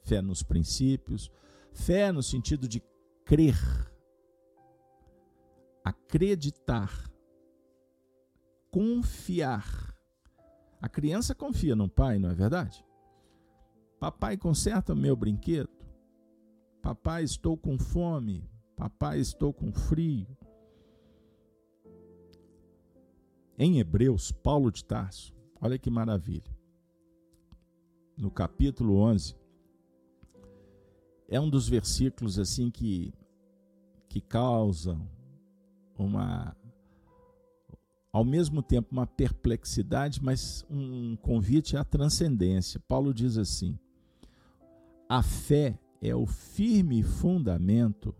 [0.03, 1.31] fé nos princípios,
[1.73, 2.83] fé no sentido de
[3.25, 3.57] crer,
[5.83, 7.11] acreditar,
[8.69, 9.97] confiar.
[10.79, 12.85] A criança confia no pai, não é verdade?
[13.99, 15.71] Papai, conserta meu brinquedo.
[16.79, 18.47] Papai, estou com fome.
[18.75, 20.27] Papai, estou com frio.
[23.61, 26.49] Em Hebreus, Paulo de Tarso, olha que maravilha.
[28.15, 29.35] No capítulo 11,
[31.27, 33.13] é um dos versículos assim que
[34.07, 35.05] que causam
[35.97, 36.55] uma
[38.13, 42.79] ao mesmo tempo uma perplexidade, mas um convite à transcendência.
[42.87, 43.77] Paulo diz assim:
[45.09, 48.15] a fé é o firme fundamento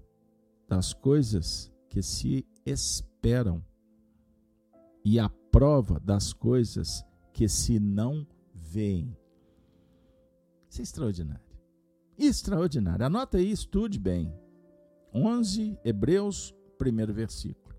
[0.67, 3.63] das coisas que se esperam
[5.03, 9.15] e a prova das coisas que se não veem.
[10.69, 11.57] Isso é extraordinário.
[12.17, 13.05] Extraordinário.
[13.05, 14.33] Anota aí, estude bem.
[15.13, 17.75] 11, Hebreus, primeiro versículo.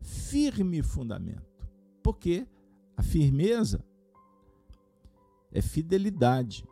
[0.00, 1.68] Firme fundamento.
[2.02, 2.46] Porque
[2.96, 3.84] a firmeza
[5.50, 6.64] é fidelidade.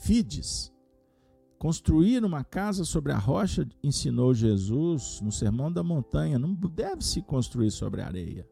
[0.00, 0.72] Fides
[1.58, 7.22] Construir uma casa sobre a rocha, ensinou Jesus no Sermão da Montanha, não deve se
[7.22, 8.46] construir sobre areia.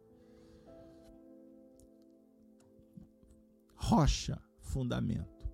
[3.84, 5.46] Rocha, fundamento.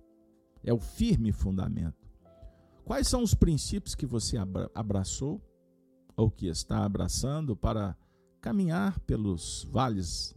[0.63, 2.09] É o firme fundamento.
[2.85, 4.37] Quais são os princípios que você
[4.73, 5.41] abraçou
[6.15, 7.93] ou que está abraçando para
[8.39, 10.33] caminhar pelos vales,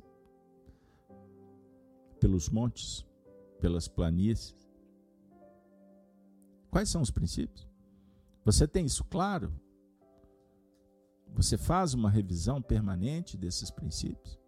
[2.18, 3.06] pelos montes,
[3.60, 4.56] pelas planícies?
[6.72, 7.68] Quais são os princípios?
[8.44, 9.54] Você tem isso claro?
[11.32, 14.43] Você faz uma revisão permanente desses princípios?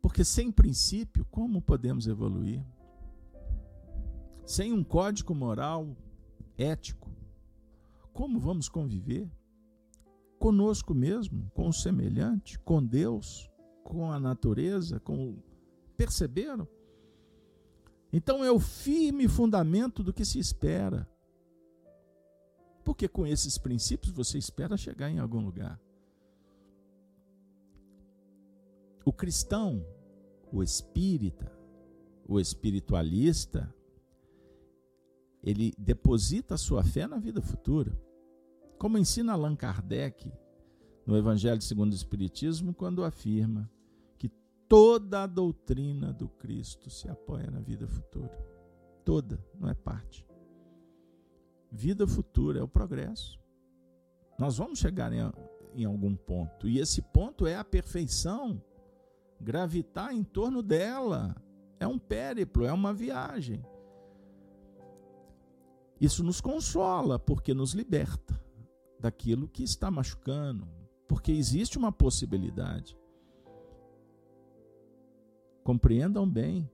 [0.00, 2.64] Porque sem princípio, como podemos evoluir?
[4.44, 5.96] Sem um código moral
[6.56, 7.10] ético,
[8.12, 9.30] como vamos conviver?
[10.38, 13.50] Conosco mesmo, com o semelhante, com Deus,
[13.84, 15.38] com a natureza, com
[15.96, 16.66] perceberam?
[18.12, 21.08] Então é o firme fundamento do que se espera.
[22.82, 25.80] Porque com esses princípios você espera chegar em algum lugar.
[29.04, 29.84] O cristão,
[30.52, 31.50] o espírita,
[32.26, 33.72] o espiritualista,
[35.42, 37.98] ele deposita a sua fé na vida futura.
[38.78, 40.32] Como ensina Allan Kardec
[41.06, 43.70] no Evangelho segundo o Espiritismo, quando afirma
[44.70, 48.30] toda a doutrina do Cristo se apoia na vida futura.
[49.04, 50.24] Toda, não é parte.
[51.72, 53.36] Vida futura é o progresso.
[54.38, 55.18] Nós vamos chegar em,
[55.74, 58.62] em algum ponto, e esse ponto é a perfeição.
[59.40, 61.34] Gravitar em torno dela
[61.78, 63.64] é um périplo, é uma viagem.
[66.00, 68.38] Isso nos consola, porque nos liberta
[68.98, 70.68] daquilo que está machucando,
[71.08, 72.98] porque existe uma possibilidade.
[75.62, 76.70] Compreendam bem.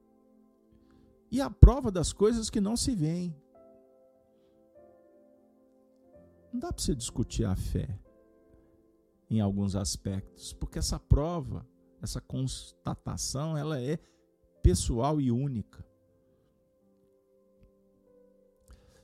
[1.31, 3.37] E a prova das coisas que não se veem.
[6.53, 7.99] Não dá para você discutir a fé
[9.29, 11.67] em alguns aspectos, porque essa prova,
[12.03, 13.99] essa constatação, ela é
[14.62, 15.84] pessoal e única.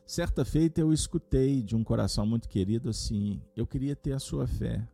[0.05, 4.47] Certa feita eu escutei de um coração muito querido assim: eu queria ter a sua
[4.47, 4.87] fé.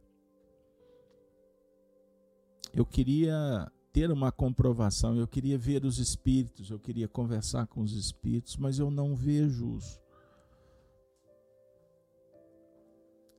[2.72, 7.92] Eu queria ter uma comprovação, eu queria ver os espíritos, eu queria conversar com os
[7.92, 10.00] espíritos, mas eu não vejo-os.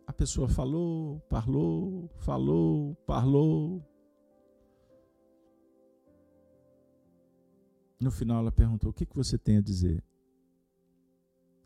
[0.05, 3.81] A pessoa falou, falou, falou, falou.
[7.99, 10.03] No final ela perguntou: O que, que você tem a dizer?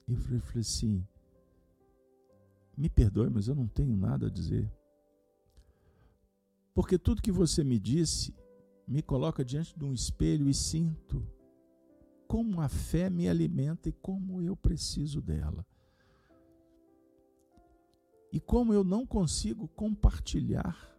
[0.08, 1.08] Eu falei, falei assim:
[2.76, 4.72] Me perdoe, mas eu não tenho nada a dizer.
[6.74, 8.34] Porque tudo que você me disse
[8.88, 11.26] me coloca diante de um espelho e sinto
[12.28, 15.66] como a fé me alimenta e como eu preciso dela.
[18.32, 20.98] E como eu não consigo compartilhar,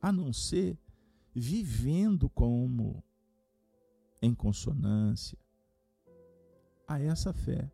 [0.00, 0.78] a não ser
[1.34, 3.04] vivendo como
[4.26, 5.38] em consonância
[6.86, 7.70] a essa fé.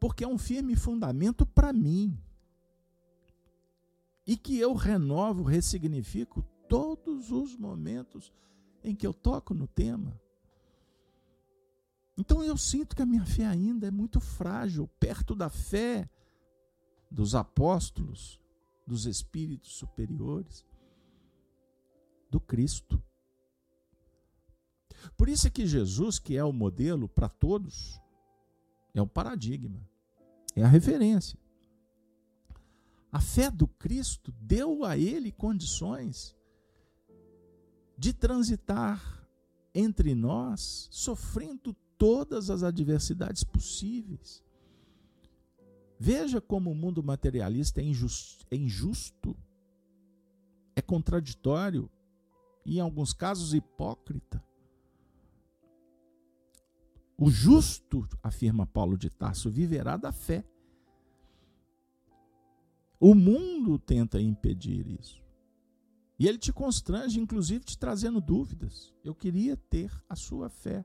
[0.00, 2.18] Porque é um firme fundamento para mim.
[4.26, 8.32] E que eu renovo, ressignifico todos os momentos
[8.82, 10.20] em que eu toco no tema.
[12.16, 16.08] Então eu sinto que a minha fé ainda é muito frágil, perto da fé
[17.10, 18.40] dos apóstolos,
[18.86, 20.64] dos espíritos superiores,
[22.30, 23.02] do Cristo.
[25.16, 28.00] Por isso é que Jesus, que é o modelo para todos,
[28.94, 29.80] é o paradigma,
[30.54, 31.38] é a referência.
[33.12, 36.34] A fé do Cristo deu a ele condições
[37.96, 39.26] de transitar
[39.74, 44.42] entre nós, sofrendo todas as adversidades possíveis.
[45.98, 49.36] Veja como o mundo materialista é injusto, é, injusto,
[50.74, 51.90] é contraditório
[52.64, 54.44] e, em alguns casos, hipócrita.
[57.18, 60.44] O justo, afirma Paulo de Tarso, viverá da fé.
[63.00, 65.24] O mundo tenta impedir isso.
[66.18, 68.94] E ele te constrange, inclusive te trazendo dúvidas.
[69.04, 70.84] Eu queria ter a sua fé.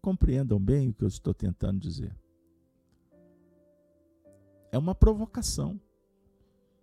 [0.00, 2.16] Compreendam bem o que eu estou tentando dizer.
[4.72, 5.80] É uma provocação.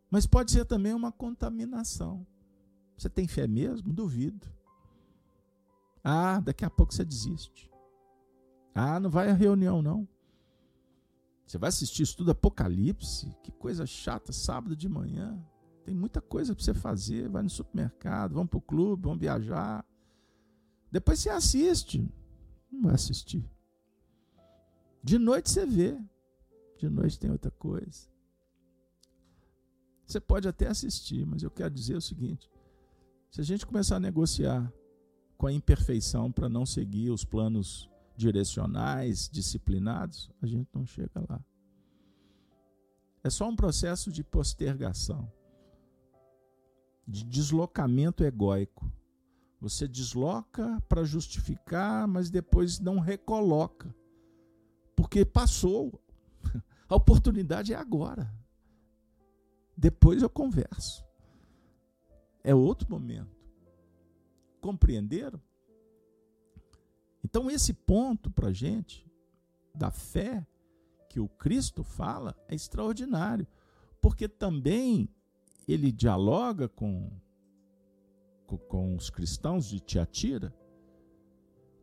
[0.10, 2.26] Mas pode ser também uma contaminação.
[2.98, 3.92] Você tem fé mesmo?
[3.92, 4.57] Duvido.
[6.10, 7.70] Ah, daqui a pouco você desiste.
[8.74, 10.08] Ah, não vai à reunião, não.
[11.46, 13.36] Você vai assistir estudo Apocalipse?
[13.44, 15.38] Que coisa chata, sábado de manhã.
[15.84, 17.28] Tem muita coisa para você fazer.
[17.28, 19.86] Vai no supermercado, vamos para o clube, vamos viajar.
[20.90, 22.10] Depois você assiste.
[22.72, 23.46] Não vai assistir.
[25.04, 26.00] De noite você vê.
[26.78, 28.08] De noite tem outra coisa.
[30.06, 32.50] Você pode até assistir, mas eu quero dizer o seguinte:
[33.30, 34.72] se a gente começar a negociar
[35.38, 41.40] com a imperfeição para não seguir os planos direcionais, disciplinados, a gente não chega lá.
[43.24, 45.32] É só um processo de postergação,
[47.08, 48.92] de deslocamento egóico.
[49.60, 53.94] Você desloca para justificar, mas depois não recoloca,
[54.96, 56.02] porque passou.
[56.90, 58.34] A oportunidade é agora.
[59.76, 61.06] Depois eu converso.
[62.44, 63.37] É outro momento.
[64.68, 65.40] Compreenderam?
[67.24, 69.10] Então, esse ponto para a gente,
[69.74, 70.46] da fé
[71.08, 73.48] que o Cristo fala, é extraordinário,
[74.02, 75.08] porque também
[75.66, 77.10] ele dialoga com,
[78.46, 80.54] com, com os cristãos de Tiatira,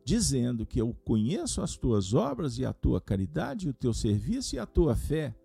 [0.03, 4.57] dizendo que eu conheço as tuas obras e a tua caridade, e o teu serviço
[4.57, 5.35] e a tua fé.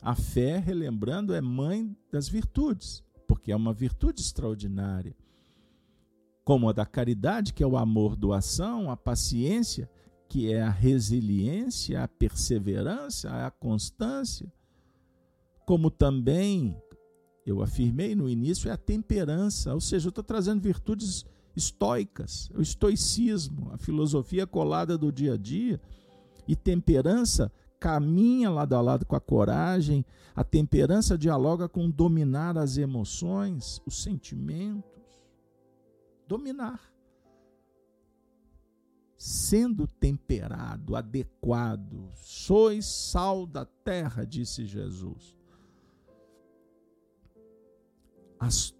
[0.00, 5.14] A fé, relembrando, é mãe das virtudes, porque é uma virtude extraordinária
[6.44, 9.88] como a da caridade, que é o amor, doação, a paciência,
[10.28, 14.50] que é a resiliência, a perseverança, a constância,
[15.66, 16.76] como também
[17.44, 21.24] eu afirmei no início, é a temperança, ou seja, eu estou trazendo virtudes
[21.54, 25.80] estoicas, o estoicismo, a filosofia colada do dia a dia,
[26.48, 32.78] e temperança caminha lado a lado com a coragem, a temperança dialoga com dominar as
[32.78, 34.91] emoções, os sentimentos
[36.26, 36.92] dominar.
[39.16, 45.36] Sendo temperado, adequado, sois sal da terra, disse Jesus.
[48.40, 48.74] As,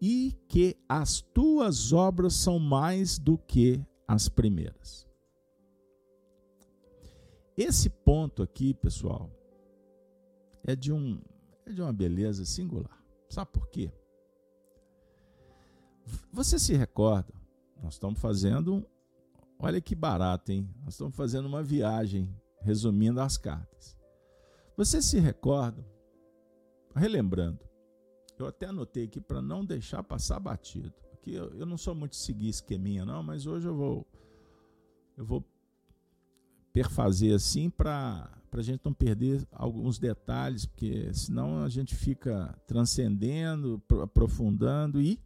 [0.00, 5.06] e que as tuas obras são mais do que as primeiras.
[7.56, 9.30] Esse ponto aqui, pessoal,
[10.62, 11.18] é de um
[11.64, 13.02] é de uma beleza singular.
[13.28, 13.90] Sabe por quê?
[16.32, 17.32] Você se recorda?
[17.82, 18.86] Nós estamos fazendo,
[19.58, 20.68] olha que barato, hein?
[20.84, 23.96] Nós estamos fazendo uma viagem, resumindo as cartas.
[24.76, 25.84] Você se recorda?
[26.94, 27.60] Relembrando,
[28.38, 30.92] eu até anotei aqui para não deixar passar batido.
[31.12, 34.06] Aqui eu, eu não sou muito seguir esqueminha não, mas hoje eu vou
[35.16, 35.44] eu vou
[36.72, 43.82] perfazer assim para a gente não perder alguns detalhes, porque senão a gente fica transcendendo,
[44.02, 45.18] aprofundando e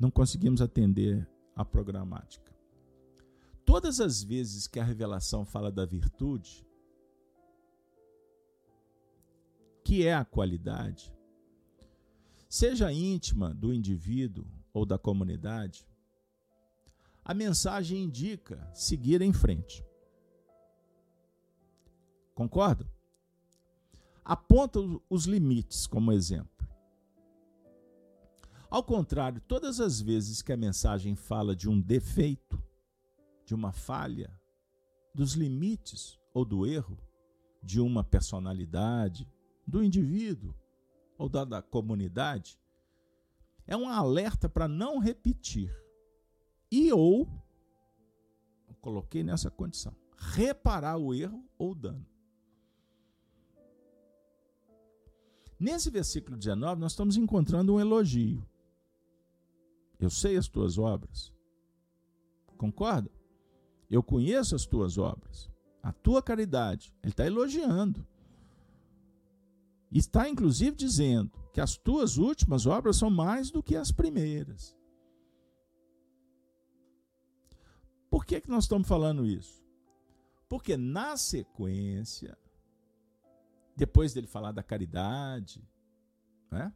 [0.00, 2.50] não conseguimos atender a programática.
[3.66, 6.66] Todas as vezes que a revelação fala da virtude,
[9.84, 11.14] que é a qualidade,
[12.48, 15.86] seja íntima do indivíduo ou da comunidade,
[17.22, 19.84] a mensagem indica seguir em frente.
[22.34, 22.90] Concorda?
[24.24, 24.80] Aponta
[25.10, 26.59] os limites como exemplo.
[28.70, 32.62] Ao contrário, todas as vezes que a mensagem fala de um defeito,
[33.44, 34.32] de uma falha,
[35.12, 36.96] dos limites ou do erro
[37.60, 39.28] de uma personalidade,
[39.66, 40.54] do indivíduo
[41.18, 42.60] ou da, da comunidade,
[43.66, 45.76] é um alerta para não repetir
[46.70, 47.28] e ou,
[48.80, 52.06] coloquei nessa condição, reparar o erro ou o dano.
[55.58, 58.48] Nesse versículo 19, nós estamos encontrando um elogio
[60.00, 61.32] Eu sei as tuas obras.
[62.56, 63.10] Concorda?
[63.90, 65.50] Eu conheço as tuas obras.
[65.82, 66.92] A tua caridade.
[67.02, 68.06] Ele está elogiando.
[69.92, 74.76] Está inclusive dizendo que as tuas últimas obras são mais do que as primeiras.
[78.08, 79.62] Por que, que nós estamos falando isso?
[80.48, 82.36] Porque na sequência,
[83.76, 85.62] depois dele falar da caridade,
[86.50, 86.72] né?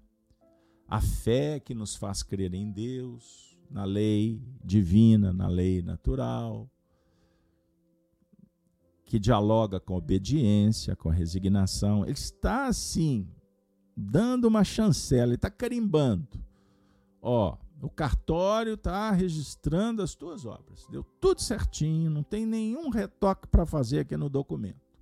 [0.94, 6.70] A fé que nos faz crer em Deus, na lei divina, na lei natural,
[9.04, 12.04] que dialoga com a obediência, com a resignação.
[12.04, 13.28] Ele está assim,
[13.96, 16.40] dando uma chancela, ele está carimbando.
[17.20, 20.86] Ó, o cartório está registrando as tuas obras.
[20.88, 24.96] Deu tudo certinho, não tem nenhum retoque para fazer aqui no documento.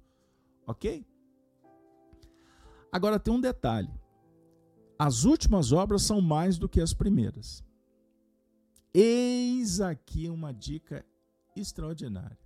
[0.67, 1.05] Ok?
[2.91, 3.91] Agora tem um detalhe.
[5.05, 7.65] As últimas obras são mais do que as primeiras.
[8.95, 11.05] Eis aqui uma dica
[11.57, 12.39] extraordinária.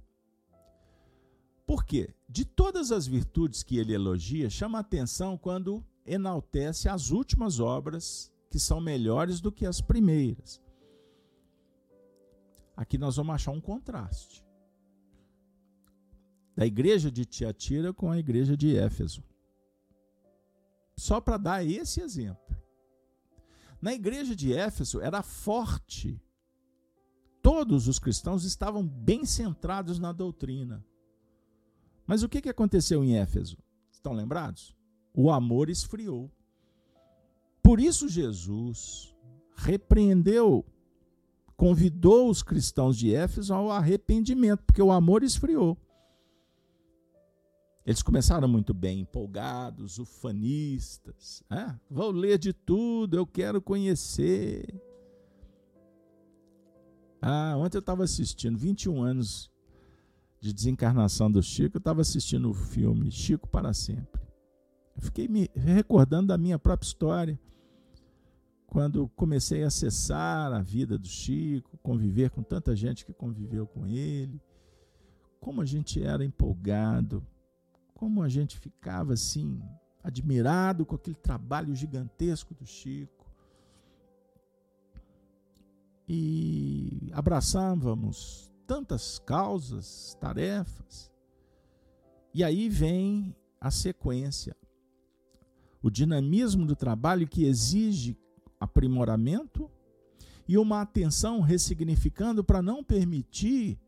[1.66, 2.14] Por quê?
[2.26, 8.58] De todas as virtudes que ele elogia, chama atenção quando enaltece as últimas obras que
[8.58, 10.58] são melhores do que as primeiras.
[12.74, 14.42] Aqui nós vamos achar um contraste
[16.56, 19.22] da igreja de Tiatira com a igreja de Éfeso.
[20.96, 22.56] Só para dar esse exemplo.
[23.80, 26.20] Na igreja de Éfeso era forte.
[27.42, 30.84] Todos os cristãos estavam bem centrados na doutrina.
[32.06, 33.58] Mas o que, que aconteceu em Éfeso?
[33.92, 34.74] Estão lembrados?
[35.12, 36.30] O amor esfriou.
[37.62, 39.14] Por isso, Jesus
[39.56, 40.64] repreendeu,
[41.56, 45.76] convidou os cristãos de Éfeso ao arrependimento, porque o amor esfriou.
[47.86, 51.44] Eles começaram muito bem, empolgados, ufanistas.
[51.48, 51.72] É?
[51.88, 54.66] Vou ler de tudo, eu quero conhecer.
[57.22, 59.48] Ah, ontem eu estava assistindo, 21 anos
[60.40, 64.20] de desencarnação do Chico, eu estava assistindo o filme Chico para Sempre.
[64.96, 67.38] Eu fiquei me recordando da minha própria história
[68.66, 73.86] quando comecei a acessar a vida do Chico, conviver com tanta gente que conviveu com
[73.86, 74.40] ele,
[75.40, 77.24] como a gente era empolgado,
[77.96, 79.58] como a gente ficava assim,
[80.04, 83.26] admirado com aquele trabalho gigantesco do Chico.
[86.06, 91.10] E abraçávamos tantas causas, tarefas.
[92.34, 94.54] E aí vem a sequência.
[95.82, 98.16] O dinamismo do trabalho que exige
[98.60, 99.70] aprimoramento
[100.46, 103.80] e uma atenção ressignificando para não permitir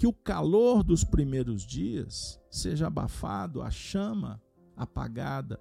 [0.00, 4.42] que o calor dos primeiros dias seja abafado, a chama
[4.74, 5.60] apagada,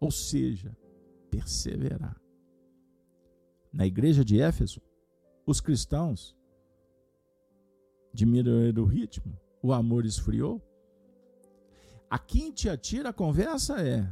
[0.00, 0.76] ou seja,
[1.30, 2.20] perseverar.
[3.72, 4.82] Na igreja de Éfeso,
[5.46, 6.36] os cristãos
[8.12, 10.60] diminuíram o ritmo, o amor esfriou.
[12.10, 14.04] Aqui em Tiatira a conversa é: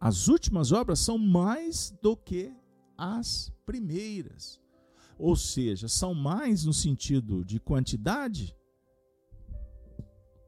[0.00, 2.52] as últimas obras são mais do que
[2.98, 4.60] as primeiras.
[5.18, 8.54] Ou seja, são mais no sentido de quantidade,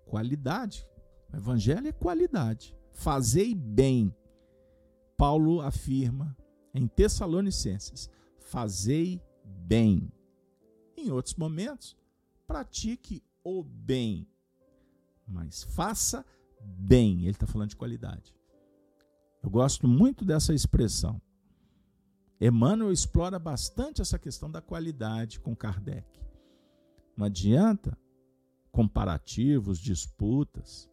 [0.04, 0.86] qualidade.
[1.32, 2.76] O evangelho é qualidade.
[2.92, 4.14] Fazei bem.
[5.16, 6.36] Paulo afirma
[6.74, 10.12] em Tessalonicenses: fazei bem.
[10.96, 11.96] Em outros momentos,
[12.46, 14.26] pratique o bem,
[15.26, 16.24] mas faça
[16.60, 17.20] bem.
[17.22, 18.34] Ele está falando de qualidade.
[19.42, 21.20] Eu gosto muito dessa expressão.
[22.40, 26.06] Emmanuel explora bastante essa questão da qualidade com Kardec.
[27.16, 27.98] Não adianta
[28.70, 30.88] comparativos, disputas,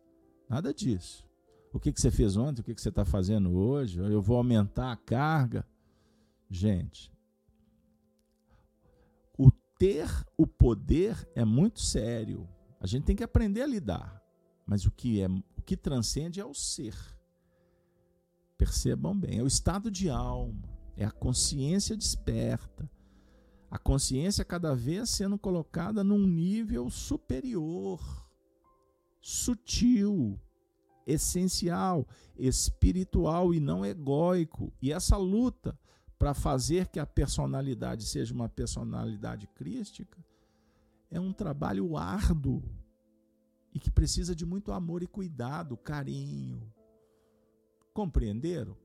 [0.50, 1.26] nada disso.
[1.72, 4.92] O que, você fez ontem, o que, que você está fazendo hoje, eu vou aumentar
[4.92, 5.68] a carga.
[6.50, 7.12] Gente,
[9.38, 12.48] o ter o poder é muito sério.
[12.80, 14.26] A gente tem que aprender a lidar.
[14.66, 16.96] Mas o que é o que transcende é o ser.
[18.58, 22.90] Percebam bem, é o estado de alma, é a consciência desperta.
[23.70, 28.00] A consciência cada vez sendo colocada num nível superior,
[29.20, 30.40] sutil,
[31.06, 34.72] essencial, espiritual e não egóico.
[34.82, 35.78] E essa luta
[36.18, 40.24] para fazer que a personalidade seja uma personalidade crística
[41.12, 42.64] é um trabalho árduo
[43.74, 46.72] e que precisa de muito amor e cuidado, carinho,
[47.96, 48.76] Compreenderam?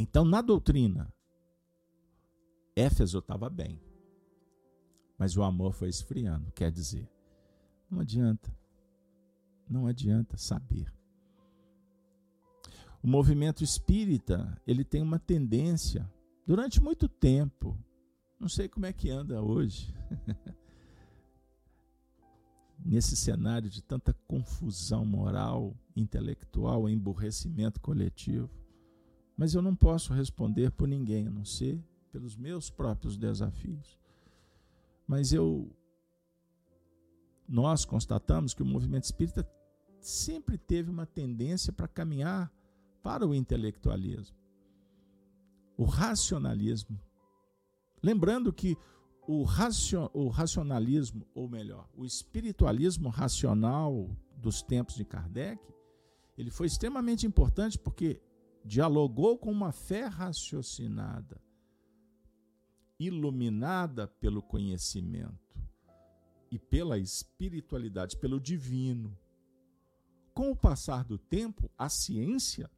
[0.00, 1.12] Então, na doutrina,
[2.76, 3.82] Éfeso estava bem,
[5.18, 6.52] mas o amor foi esfriando.
[6.52, 7.10] Quer dizer,
[7.90, 8.56] não adianta,
[9.68, 10.94] não adianta saber.
[13.02, 16.08] O movimento espírita ele tem uma tendência
[16.46, 17.76] durante muito tempo,
[18.38, 19.92] não sei como é que anda hoje,
[22.78, 28.57] nesse cenário de tanta confusão moral, intelectual, emburrecimento coletivo.
[29.38, 31.80] Mas eu não posso responder por ninguém, a não ser
[32.10, 33.96] pelos meus próprios desafios.
[35.06, 35.70] Mas eu
[37.48, 39.48] nós constatamos que o movimento espírita
[40.00, 42.52] sempre teve uma tendência para caminhar
[43.02, 44.36] para o intelectualismo,
[45.76, 47.00] o racionalismo.
[48.02, 48.76] Lembrando que
[49.26, 55.62] o, racio, o racionalismo, ou melhor, o espiritualismo racional dos tempos de Kardec,
[56.36, 58.20] ele foi extremamente importante porque
[58.64, 61.40] dialogou com uma fé raciocinada,
[62.98, 65.58] iluminada pelo conhecimento
[66.50, 69.16] e pela espiritualidade, pelo divino.
[70.34, 72.70] Com o passar do tempo, a ciência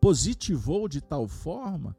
[0.00, 1.96] positivou de tal forma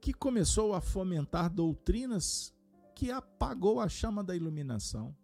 [0.00, 2.54] que começou a fomentar doutrinas
[2.94, 5.14] que apagou a chama da iluminação.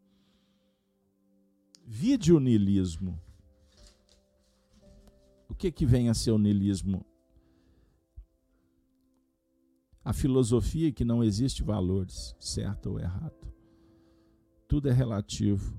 [1.85, 3.21] Vide o niilismo.
[5.49, 7.05] O que, que vem a ser o niilismo?
[10.05, 13.53] A filosofia que não existe valores, certo ou errado.
[14.69, 15.77] Tudo é relativo,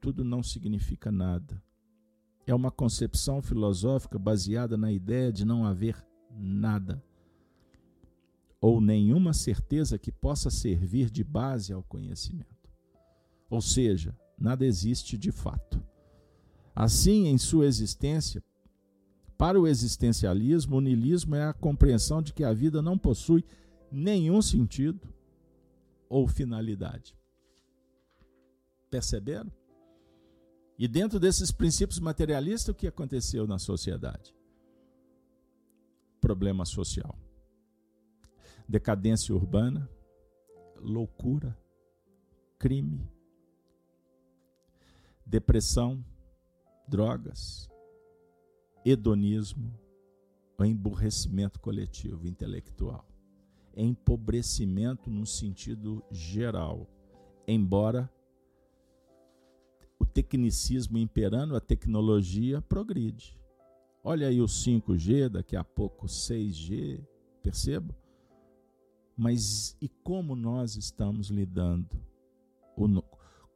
[0.00, 1.62] tudo não significa nada.
[2.46, 7.02] É uma concepção filosófica baseada na ideia de não haver nada
[8.60, 12.68] ou nenhuma certeza que possa servir de base ao conhecimento.
[13.48, 15.82] Ou seja, nada existe de fato.
[16.74, 18.42] Assim, em sua existência,
[19.38, 23.44] para o existencialismo, o niilismo é a compreensão de que a vida não possui
[23.90, 25.08] nenhum sentido
[26.08, 27.16] ou finalidade.
[28.90, 29.52] Perceberam?
[30.76, 34.34] E dentro desses princípios materialistas, o que aconteceu na sociedade?
[36.20, 37.16] Problema social.
[38.68, 39.88] Decadência urbana,
[40.76, 41.56] loucura,
[42.58, 43.08] crime,
[45.24, 46.04] depressão,
[46.88, 47.68] drogas,
[48.84, 49.72] hedonismo,
[50.60, 53.06] emburrecimento coletivo, intelectual,
[53.76, 56.88] empobrecimento no sentido geral,
[57.46, 58.10] embora
[59.98, 63.38] o tecnicismo imperando, a tecnologia progride.
[64.02, 67.04] Olha aí o 5G, daqui a pouco 6G,
[67.42, 67.96] perceba?
[69.16, 72.00] Mas e como nós estamos lidando?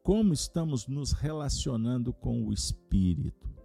[0.02, 3.61] Como estamos nos relacionando com o Espírito?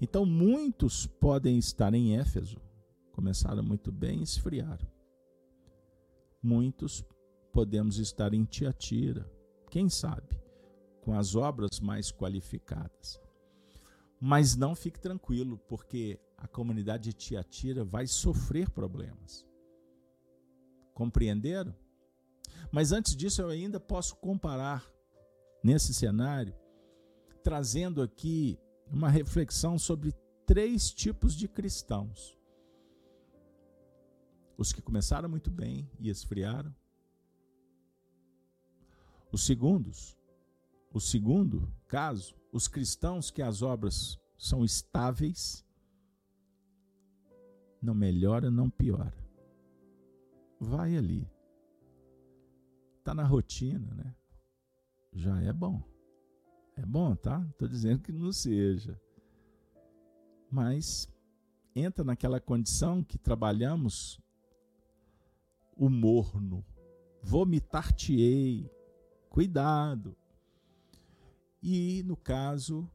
[0.00, 2.60] Então, muitos podem estar em Éfeso,
[3.12, 4.86] começaram muito bem esfriaram.
[6.42, 7.04] Muitos
[7.52, 9.28] podemos estar em Tiatira,
[9.70, 10.38] quem sabe?
[11.08, 13.18] com as obras mais qualificadas.
[14.20, 19.46] Mas não fique tranquilo, porque a comunidade de Tiatira vai sofrer problemas.
[20.92, 21.74] Compreenderam?
[22.70, 24.84] Mas antes disso, eu ainda posso comparar
[25.64, 26.54] nesse cenário,
[27.42, 28.58] trazendo aqui
[28.90, 30.12] uma reflexão sobre
[30.46, 32.38] três tipos de cristãos:
[34.56, 36.74] os que começaram muito bem e esfriaram,
[39.30, 40.16] os segundos,
[40.92, 45.64] o segundo caso, os cristãos que as obras são estáveis,
[47.80, 49.16] não melhora, não piora.
[50.60, 51.30] Vai ali.
[52.98, 54.14] Está na rotina, né?
[55.12, 55.82] Já é bom.
[56.78, 57.44] É bom, tá?
[57.50, 59.00] Estou dizendo que não seja.
[60.48, 61.12] Mas
[61.74, 64.20] entra naquela condição que trabalhamos
[65.76, 66.64] o morno.
[67.20, 68.70] Vomitar-te-ei.
[69.28, 70.16] Cuidado.
[71.60, 72.88] E, no caso,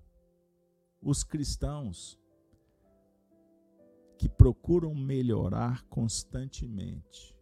[1.02, 2.18] os cristãos
[4.18, 7.36] que procuram melhorar constantemente.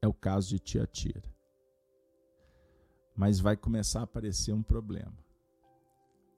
[0.00, 1.37] É o caso de Tiatira.
[3.18, 5.18] Mas vai começar a aparecer um problema.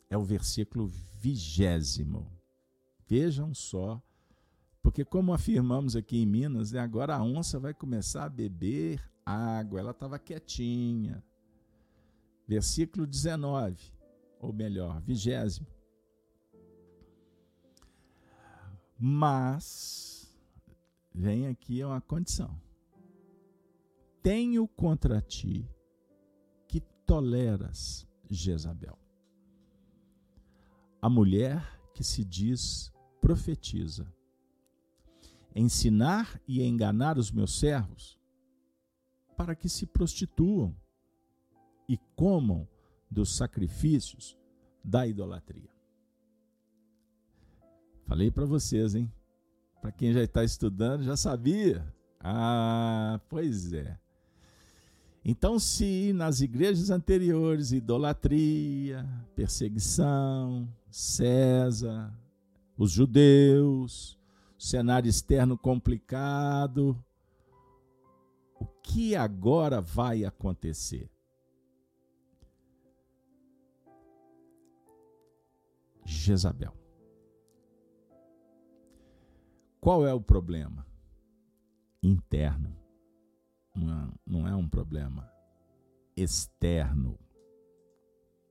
[0.09, 2.27] É o versículo vigésimo.
[3.07, 4.03] Vejam só,
[4.83, 9.79] porque como afirmamos aqui em Minas, né, agora a onça vai começar a beber água.
[9.79, 11.23] Ela estava quietinha,
[12.49, 13.77] versículo 19,
[14.39, 15.67] ou melhor, vigésimo.
[18.99, 20.35] Mas,
[21.15, 22.59] vem aqui uma condição.
[24.23, 25.69] Tenho contra ti
[27.11, 28.97] toleras Jezabel,
[31.03, 31.61] a mulher
[31.93, 34.07] que se diz profetiza,
[35.53, 38.17] ensinar e enganar os meus servos
[39.37, 40.73] para que se prostituam
[41.89, 42.69] e comam
[43.11, 44.39] dos sacrifícios
[44.85, 45.75] da idolatria.
[48.05, 49.13] Falei para vocês, hein?
[49.83, 51.93] Para quem já está estudando, já sabia.
[52.21, 53.99] Ah, pois é.
[55.25, 59.07] Então, se nas igrejas anteriores idolatria,
[59.37, 62.13] perseguição, César,
[62.77, 64.19] os judeus,
[64.59, 66.97] cenário externo complicado,
[68.59, 71.11] o que agora vai acontecer?
[76.05, 76.75] Jezabel.
[79.81, 80.87] Qual é o problema?
[82.03, 82.80] Interno.
[83.75, 85.31] Não é um problema
[86.17, 87.19] externo.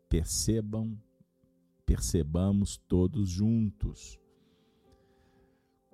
[0.08, 1.00] Percebam,
[1.86, 4.20] percebamos todos juntos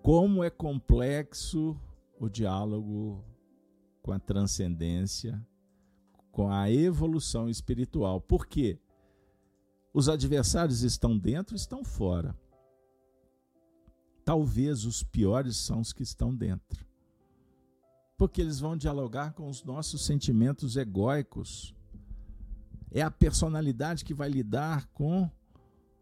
[0.06, 1.76] como é complexo
[2.20, 3.26] o diálogo
[4.04, 5.44] com a transcendência,
[6.32, 8.22] com a evolução espiritual.
[8.22, 8.80] Por quê?
[9.92, 12.38] Os adversários estão dentro, estão fora.
[14.24, 16.86] Talvez os piores são os que estão dentro.
[18.18, 21.76] Porque eles vão dialogar com os nossos sentimentos egóicos.
[22.92, 25.30] É a personalidade que vai lidar com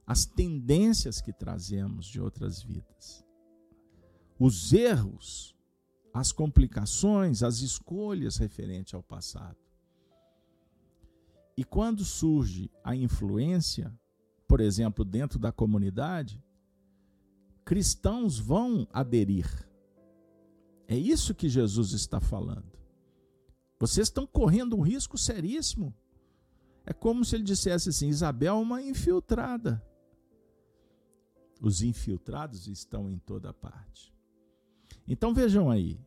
[0.05, 3.25] as tendências que trazemos de outras vidas.
[4.37, 5.53] Os erros
[6.13, 9.57] as complicações, as escolhas referentes ao passado.
[11.57, 13.91] E quando surge a influência,
[14.47, 16.41] por exemplo, dentro da comunidade,
[17.65, 19.47] cristãos vão aderir.
[20.87, 22.71] É isso que Jesus está falando.
[23.79, 25.93] Vocês estão correndo um risco seríssimo.
[26.85, 29.83] É como se ele dissesse assim: Isabel é uma infiltrada.
[31.61, 34.13] Os infiltrados estão em toda parte.
[35.07, 35.99] Então vejam aí,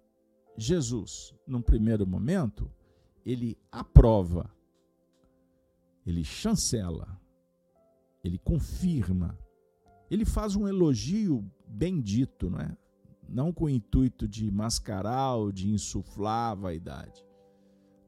[0.57, 2.71] Jesus, num primeiro momento,
[3.25, 4.51] ele aprova,
[6.07, 7.21] ele chancela,
[8.23, 9.39] ele confirma,
[10.11, 12.77] ele faz um elogio bendito, não é?
[13.29, 17.25] Não com o intuito de mascarar ou de insuflar a vaidade.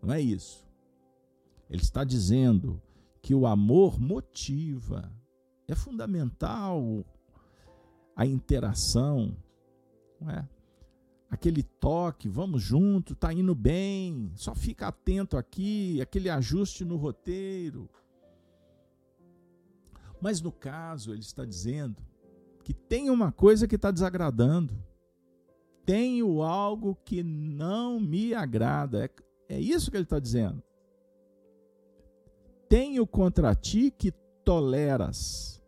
[0.03, 0.67] Não é isso.
[1.69, 2.81] Ele está dizendo
[3.21, 5.13] que o amor motiva,
[5.67, 7.05] é fundamental
[8.17, 9.37] a interação,
[10.21, 10.49] não é?
[11.31, 17.89] aquele toque, vamos junto, tá indo bem, só fica atento aqui, aquele ajuste no roteiro.
[20.21, 22.03] Mas no caso, ele está dizendo
[22.65, 24.75] que tem uma coisa que está desagradando.
[25.89, 29.07] Tenho algo que não me agrada.
[29.49, 30.63] É, é isso que ele está dizendo.
[32.69, 34.13] Tenho contra ti que
[34.45, 35.63] toleras.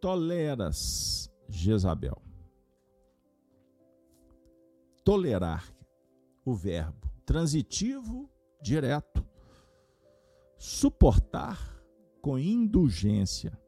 [0.00, 2.28] Toleras, Jezabel
[5.08, 5.74] tolerar,
[6.44, 8.28] o verbo transitivo
[8.60, 9.26] direto.
[10.58, 11.58] Suportar
[12.20, 13.58] com indulgência.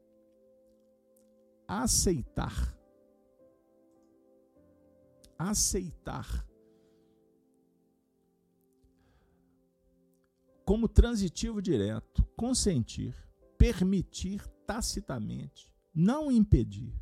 [1.67, 2.77] Aceitar.
[5.41, 6.45] Aceitar.
[10.63, 13.15] Como transitivo direto, consentir,
[13.57, 16.93] permitir tacitamente, não impedir.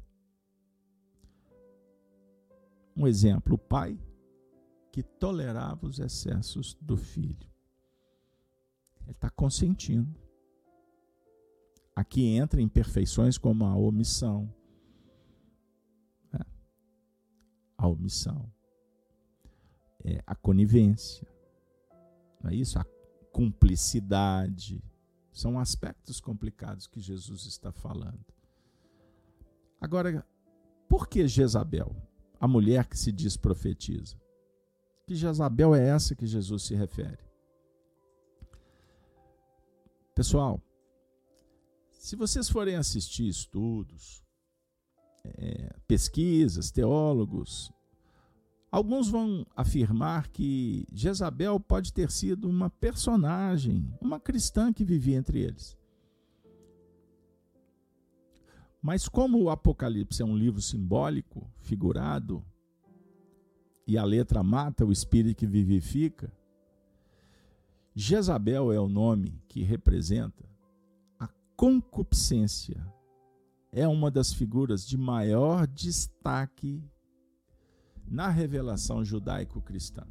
[2.96, 4.00] Um exemplo, o pai
[4.90, 7.50] que tolerava os excessos do filho.
[9.02, 10.18] Ele está consentindo.
[11.94, 14.50] Aqui entra imperfeições como a omissão.
[17.90, 18.52] Omissão.
[20.04, 21.28] É, a conivência.
[22.42, 22.80] Não é isso?
[22.80, 22.86] A
[23.32, 24.84] cumplicidade.
[25.32, 28.26] São aspectos complicados que Jesus está falando.
[29.80, 30.26] Agora,
[30.88, 31.96] por que Jezabel,
[32.40, 34.18] a mulher que se diz profetiza?
[35.06, 37.20] Que Jezabel é essa que Jesus se refere?
[40.14, 40.62] Pessoal,
[41.92, 44.24] se vocês forem assistir estudos,
[45.24, 47.72] é, pesquisas, teólogos,
[48.72, 55.40] alguns vão afirmar que Jezabel pode ter sido uma personagem, uma cristã que vivia entre
[55.40, 55.78] eles.
[58.82, 62.46] Mas como o Apocalipse é um livro simbólico, figurado,
[63.86, 66.32] e a letra mata o espírito que vivifica,
[67.94, 70.48] Jezabel é o nome que representa
[71.20, 72.82] a concupiscência.
[73.72, 76.82] É uma das figuras de maior destaque
[78.10, 80.06] na revelação judaico-cristã.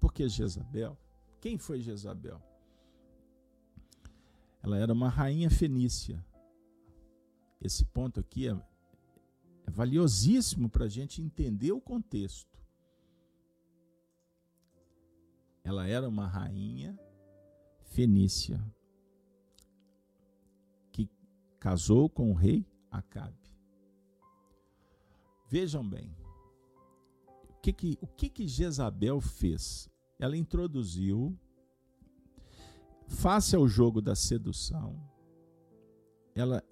[0.00, 0.98] Porque Jezabel,
[1.40, 2.42] quem foi Jezabel?
[4.62, 6.24] Ela era uma rainha fenícia.
[7.60, 8.52] Esse ponto aqui é,
[9.66, 12.58] é valiosíssimo para a gente entender o contexto.
[15.62, 16.98] Ela era uma rainha
[17.84, 18.62] fenícia
[20.90, 21.08] que
[21.58, 23.38] casou com o rei Acabe.
[25.48, 26.14] Vejam bem,
[27.60, 29.88] que que, o que, que Jezabel fez?
[30.18, 31.38] Ela introduziu,
[33.06, 35.00] face ao jogo da sedução,
[36.34, 36.62] ela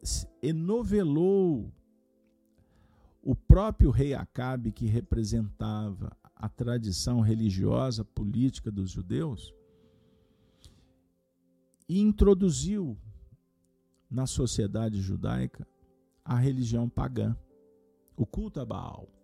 [0.43, 1.73] enovelou
[3.23, 9.53] o próprio rei Acabe, que representava a tradição religiosa, política dos judeus,
[11.89, 12.97] e introduziu
[14.11, 15.67] na sociedade judaica
[16.25, 17.37] a religião pagã,
[18.17, 19.18] o culto a Baal.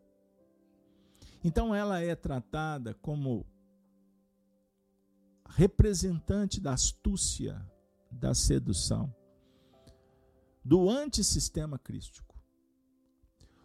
[1.44, 3.44] Então ela é tratada como
[5.46, 7.62] representante da astúcia,
[8.10, 9.14] da sedução,
[10.64, 12.34] do antissistema crístico.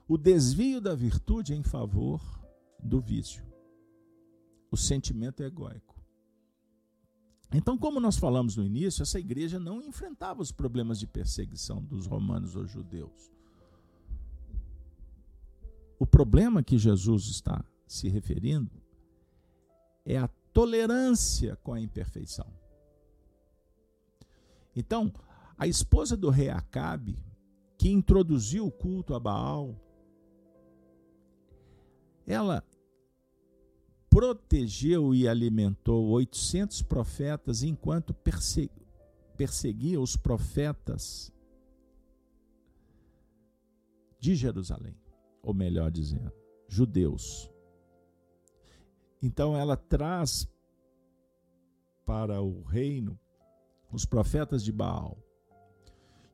[0.10, 2.22] O desvio da virtude em favor
[2.84, 3.48] do vício.
[4.70, 5.96] O sentimento egóico.
[7.52, 12.06] Então, como nós falamos no início, essa igreja não enfrentava os problemas de perseguição dos
[12.06, 13.32] romanos ou judeus.
[16.00, 18.72] O problema que Jesus está se referindo
[20.06, 22.47] é a tolerância com a imperfeição.
[24.76, 25.12] Então,
[25.58, 27.18] a esposa do rei Acabe,
[27.78, 29.76] que introduziu o culto a Baal,
[32.26, 32.64] ela
[34.10, 38.16] protegeu e alimentou 800 profetas enquanto
[39.38, 41.32] perseguia os profetas
[44.20, 44.95] de Jerusalém,
[45.50, 46.32] ou melhor dizendo,
[46.68, 47.50] judeus.
[49.20, 50.47] Então ela traz
[52.06, 53.20] para o reino
[53.91, 55.18] os profetas de Baal.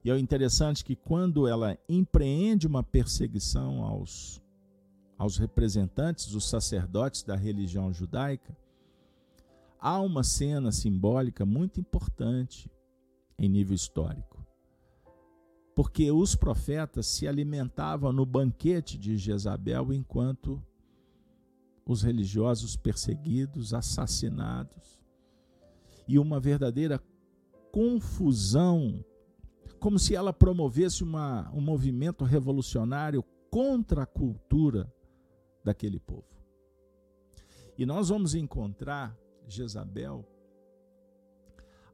[0.04, 4.44] E é interessante que quando ela empreende uma perseguição aos
[5.18, 8.54] aos representantes, os sacerdotes da religião judaica,
[9.80, 12.70] há uma cena simbólica muito importante
[13.40, 14.35] em nível histórico.
[15.76, 20.64] Porque os profetas se alimentavam no banquete de Jezabel enquanto
[21.86, 25.00] os religiosos perseguidos, assassinados,
[26.08, 27.00] e uma verdadeira
[27.72, 29.04] confusão,
[29.80, 33.22] como se ela promovesse uma, um movimento revolucionário
[33.52, 34.92] contra a cultura
[35.64, 36.24] daquele povo.
[37.78, 39.18] E nós vamos encontrar
[39.48, 40.26] Jezabel,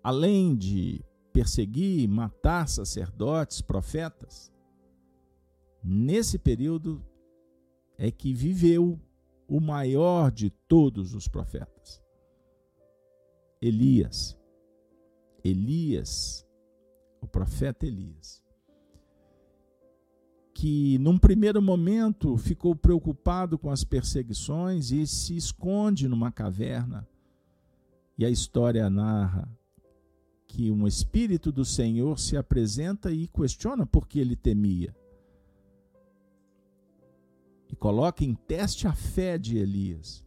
[0.04, 4.52] além de perseguir, matar sacerdotes, profetas,
[5.84, 7.04] nesse período
[7.98, 9.00] é que viveu
[9.48, 12.02] o maior de todos os profetas,
[13.62, 14.38] Elias.
[15.44, 16.46] Elias,
[17.20, 18.42] o profeta Elias
[20.62, 27.08] que num primeiro momento ficou preocupado com as perseguições e se esconde numa caverna.
[28.16, 29.50] E a história narra
[30.52, 34.94] que um espírito do Senhor se apresenta e questiona por que ele temia.
[37.70, 40.26] E coloca em teste a fé de Elias.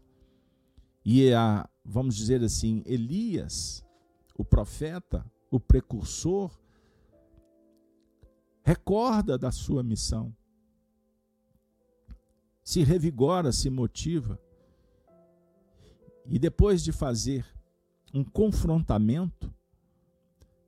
[1.05, 3.85] E a, vamos dizer assim, Elias,
[4.35, 6.59] o profeta, o precursor,
[8.62, 10.35] recorda da sua missão,
[12.62, 14.41] se revigora, se motiva,
[16.25, 17.45] e depois de fazer
[18.14, 19.53] um confrontamento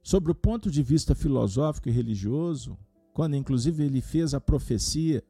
[0.06, 2.78] sobre o ponto de vista filosófico e religioso,
[3.12, 5.20] quando inclusive ele fez a profecia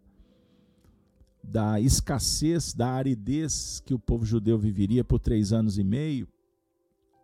[1.43, 6.29] da escassez, da aridez que o povo judeu viveria por três anos e meio,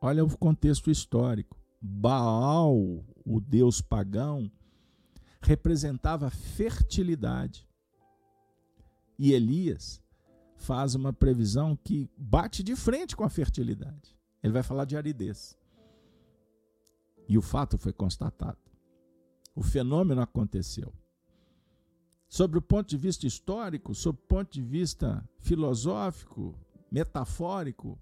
[0.01, 1.55] olha o contexto histórico.
[1.79, 2.75] Baal,
[3.23, 4.51] o deus pagão,
[5.43, 7.69] representava fertilidade.
[9.19, 10.03] E Elias
[10.57, 14.17] faz uma previsão que bate de frente com a fertilidade.
[14.43, 15.61] Ele vai falar de aridez.
[17.29, 18.59] E o fato foi constatado.
[19.55, 20.93] O fenômeno aconteceu.
[22.29, 26.59] Sobre o ponto de vista histórico, sob o ponto de vista filosófico,
[26.91, 27.99] metafórico,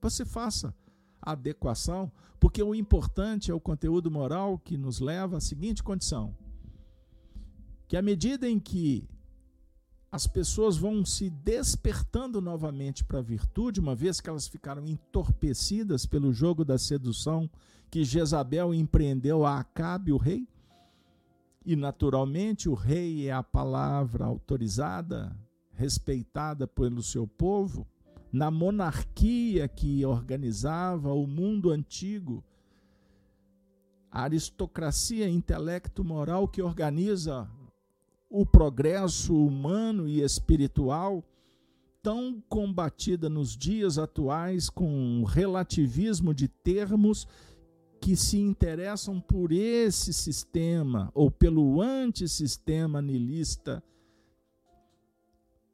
[0.00, 0.74] você faça
[1.20, 6.36] adequação, porque o importante é o conteúdo moral que nos leva à seguinte condição:
[7.86, 9.08] que à medida em que
[10.12, 16.04] as pessoas vão se despertando novamente para a virtude, uma vez que elas ficaram entorpecidas
[16.04, 17.48] pelo jogo da sedução
[17.90, 20.46] que Jezabel empreendeu a Acabe, o rei.
[21.64, 25.34] E naturalmente o rei é a palavra autorizada,
[25.70, 27.86] respeitada pelo seu povo
[28.30, 32.44] na monarquia que organizava o mundo antigo,
[34.10, 37.48] a aristocracia intelecto-moral que organiza
[38.34, 41.22] o progresso humano e espiritual,
[42.02, 47.28] tão combatida nos dias atuais com o relativismo de termos
[48.00, 53.84] que se interessam por esse sistema ou pelo antissistema nilista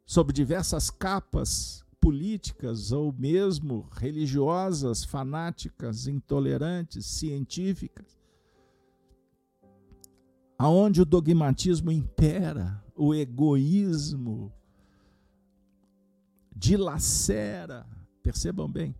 [0.05, 8.18] sob diversas capas políticas ou mesmo religiosas, fanáticas, intolerantes, científicas,
[10.59, 14.53] aonde o dogmatismo impera, o egoísmo
[16.55, 17.87] dilacera,
[18.21, 18.93] percebam bem.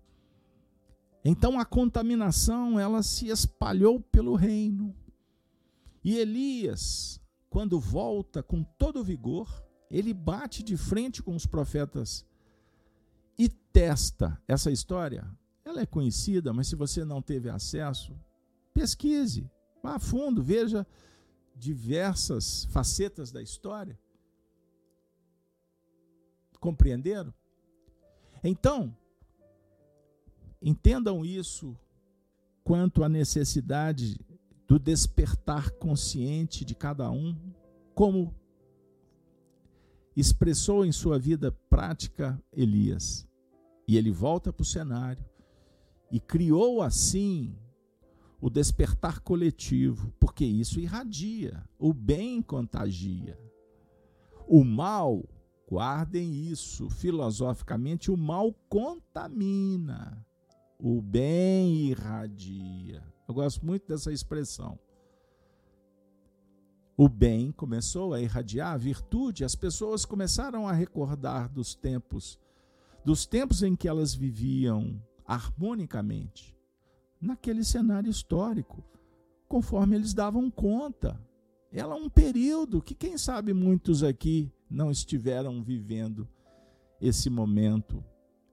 [1.25, 4.95] Então a contaminação ela se espalhou pelo reino.
[6.05, 9.49] E Elias, quando volta com todo vigor,
[9.91, 12.25] ele bate de frente com os profetas
[13.37, 15.29] e testa essa história.
[15.65, 18.17] Ela é conhecida, mas se você não teve acesso,
[18.73, 19.51] pesquise,
[19.83, 20.87] vá a fundo, veja
[21.59, 23.99] diversas facetas da história.
[26.61, 27.35] Compreenderam?
[28.43, 28.97] Então,
[30.63, 31.77] entendam isso
[32.63, 34.19] quanto à necessidade
[34.67, 37.35] do despertar consciente de cada um,
[37.95, 38.35] como
[40.15, 43.27] expressou em sua vida prática Elias.
[43.87, 45.25] E ele volta para o cenário
[46.11, 47.57] e criou assim
[48.41, 53.39] o despertar coletivo, porque isso irradia, o bem contagia.
[54.47, 55.25] O mal,
[55.69, 60.25] guardem isso, filosoficamente, o mal contamina,
[60.79, 63.03] o bem irradia.
[63.27, 64.79] Eu gosto muito dessa expressão.
[66.97, 72.39] O bem começou a irradiar, a virtude, as pessoas começaram a recordar dos tempos,
[73.05, 76.58] dos tempos em que elas viviam harmonicamente
[77.21, 78.85] naquele cenário histórico,
[79.49, 81.21] conforme eles davam conta.
[81.73, 86.29] Ela é um período que, quem sabe, muitos aqui não estiveram vivendo
[87.01, 88.03] esse momento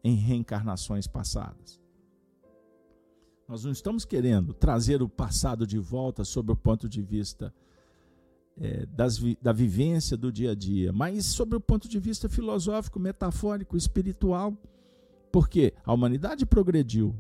[0.03, 1.81] em reencarnações passadas.
[3.47, 7.53] Nós não estamos querendo trazer o passado de volta sob o ponto de vista
[8.57, 12.99] é, das, da vivência do dia a dia, mas sob o ponto de vista filosófico,
[12.99, 14.57] metafórico, espiritual,
[15.31, 17.15] porque a humanidade progrediu,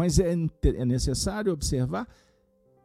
[0.00, 2.08] mas é, é necessário observar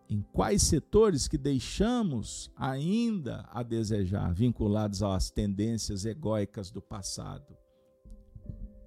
[0.09, 7.55] em quais setores que deixamos ainda a desejar, vinculados às tendências egóicas do passado.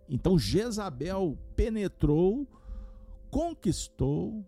[0.07, 2.47] Então Jezabel penetrou,
[3.31, 4.47] conquistou,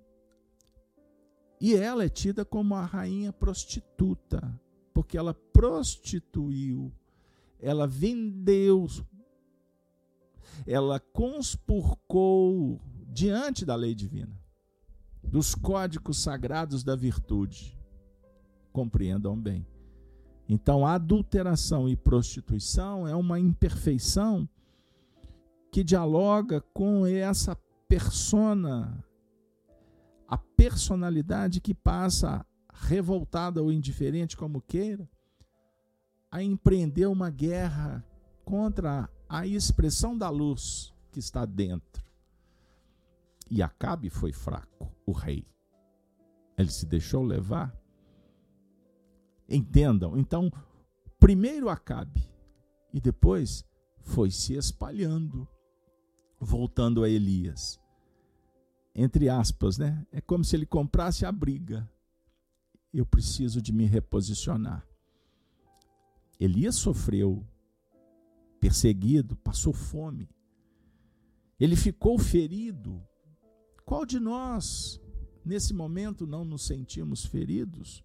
[1.59, 4.61] e ela é tida como a rainha prostituta,
[4.93, 6.93] porque ela prostituiu,
[7.59, 8.87] ela vendeu,
[10.67, 12.79] ela conspurcou
[13.13, 14.39] diante da lei divina,
[15.23, 17.79] dos códigos sagrados da virtude.
[18.73, 19.67] Compreendam bem.
[20.49, 24.49] Então, adulteração e prostituição é uma imperfeição
[25.71, 27.57] que dialoga com essa
[27.89, 29.05] persona,
[30.27, 35.09] a personalidade que passa revoltada ou indiferente, como queira,
[36.31, 38.05] a empreender uma guerra
[38.45, 42.10] contra a expressão da luz que está dentro.
[43.51, 45.45] E Acabe foi fraco, o rei.
[46.57, 47.77] Ele se deixou levar.
[49.49, 50.17] Entendam.
[50.17, 50.53] Então,
[51.19, 52.23] primeiro Acabe
[52.93, 53.65] e depois
[53.99, 55.49] foi se espalhando,
[56.39, 57.81] voltando a Elias.
[58.95, 60.07] Entre aspas, né?
[60.13, 61.91] É como se ele comprasse a briga.
[62.93, 64.87] Eu preciso de me reposicionar.
[66.39, 67.45] Elias sofreu,
[68.61, 70.29] perseguido, passou fome.
[71.59, 73.03] Ele ficou ferido
[73.91, 75.01] qual de nós,
[75.45, 78.05] nesse momento, não nos sentimos feridos?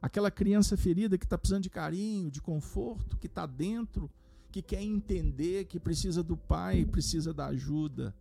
[0.00, 4.10] Aquela criança ferida que está precisando de carinho, de conforto, que está dentro,
[4.50, 8.12] que quer entender, que precisa do pai, precisa da ajuda.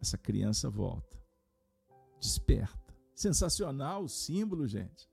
[0.00, 1.22] Essa criança volta,
[2.18, 2.96] desperta.
[3.14, 5.06] Sensacional o símbolo, gente.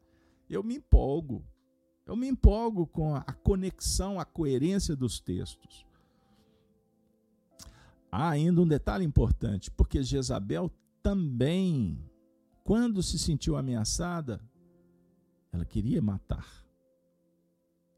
[0.50, 1.46] Eu me empolgo.
[2.06, 5.86] Eu me empolgo com a conexão, a coerência dos textos.
[8.16, 10.70] Há ainda um detalhe importante, porque Jezabel
[11.02, 11.98] também,
[12.64, 14.40] quando se sentiu ameaçada,
[15.52, 16.64] ela queria matar.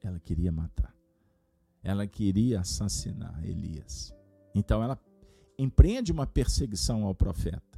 [0.02, 0.96] Ela queria matar.
[1.84, 4.16] Ela queria assassinar Elias.
[4.54, 4.98] Então ela
[5.60, 7.78] empreende uma perseguição ao profeta.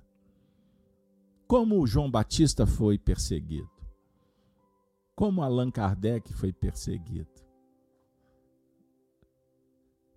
[1.47, 3.71] Como João Batista foi perseguido.
[5.15, 7.36] Como Allan Kardec foi perseguido.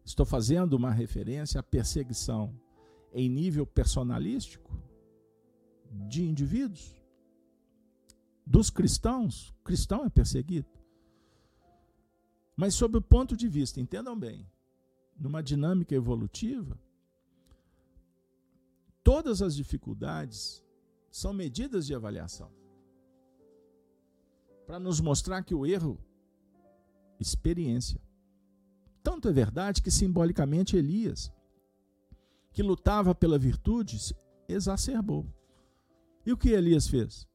[0.05, 2.55] Estou fazendo uma referência à perseguição
[3.13, 4.73] em nível personalístico
[6.09, 7.01] de indivíduos.
[8.47, 10.69] Dos cristãos, cristão é perseguido.
[12.57, 14.47] Mas sob o ponto de vista, entendam bem,
[15.19, 16.79] numa dinâmica evolutiva,
[19.03, 20.65] todas as dificuldades
[21.11, 22.51] são medidas de avaliação
[24.67, 25.99] para nos mostrar que o erro
[27.19, 28.01] experiência.
[29.03, 31.33] Tanto é verdade que simbolicamente Elias,
[32.53, 33.97] que lutava pela virtude,
[34.49, 35.27] exacerbou.
[36.25, 37.29] E o que Elias fez?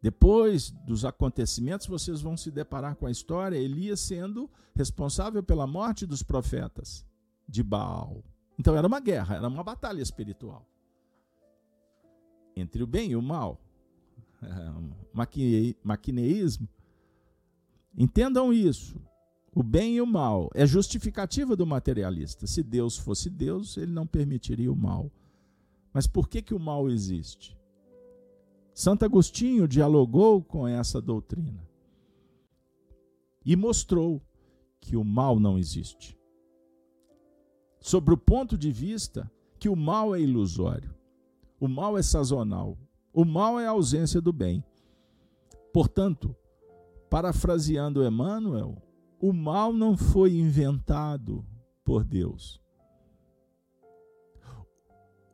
[0.00, 6.06] Depois dos acontecimentos, vocês vão se deparar com a história Elias sendo responsável pela morte
[6.06, 7.04] dos profetas
[7.48, 8.22] de Baal.
[8.56, 10.64] Então era uma guerra, era uma batalha espiritual
[12.60, 13.60] entre o bem e o mal.
[15.82, 16.68] Maquineísmo.
[17.96, 19.00] Entendam isso.
[19.58, 22.46] O bem e o mal é justificativa do materialista.
[22.46, 25.10] Se Deus fosse Deus, ele não permitiria o mal.
[25.92, 27.58] Mas por que, que o mal existe?
[28.72, 31.68] Santo Agostinho dialogou com essa doutrina
[33.44, 34.22] e mostrou
[34.80, 36.16] que o mal não existe.
[37.80, 39.28] Sobre o ponto de vista
[39.58, 40.94] que o mal é ilusório,
[41.58, 42.78] o mal é sazonal,
[43.12, 44.62] o mal é a ausência do bem.
[45.72, 46.32] Portanto,
[47.10, 48.80] parafraseando Emmanuel,
[49.20, 51.44] o mal não foi inventado
[51.84, 52.60] por Deus.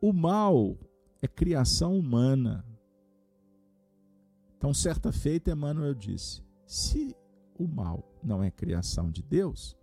[0.01, 0.77] O mal
[1.21, 2.65] é criação humana.
[4.57, 7.15] Então, certa feita, Emmanuel disse: se
[7.57, 9.77] o mal não é criação de Deus,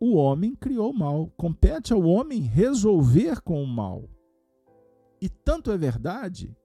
[0.00, 1.30] o homem criou o mal.
[1.36, 4.08] Compete ao homem resolver com o mal.
[5.20, 6.56] E tanto é verdade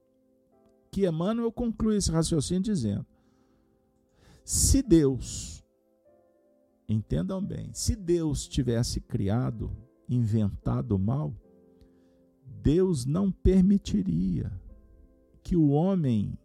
[0.92, 3.06] que Emmanuel conclui esse raciocínio dizendo:
[4.48, 5.62] se Deus,
[6.88, 9.76] entendam bem, se Deus tivesse criado,
[10.08, 11.36] inventado o mal,
[12.46, 14.50] Deus não permitiria
[15.44, 16.40] que o homem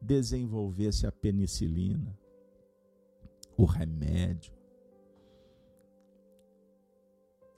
[0.00, 2.16] desenvolvesse a penicilina,
[3.56, 4.54] o remédio,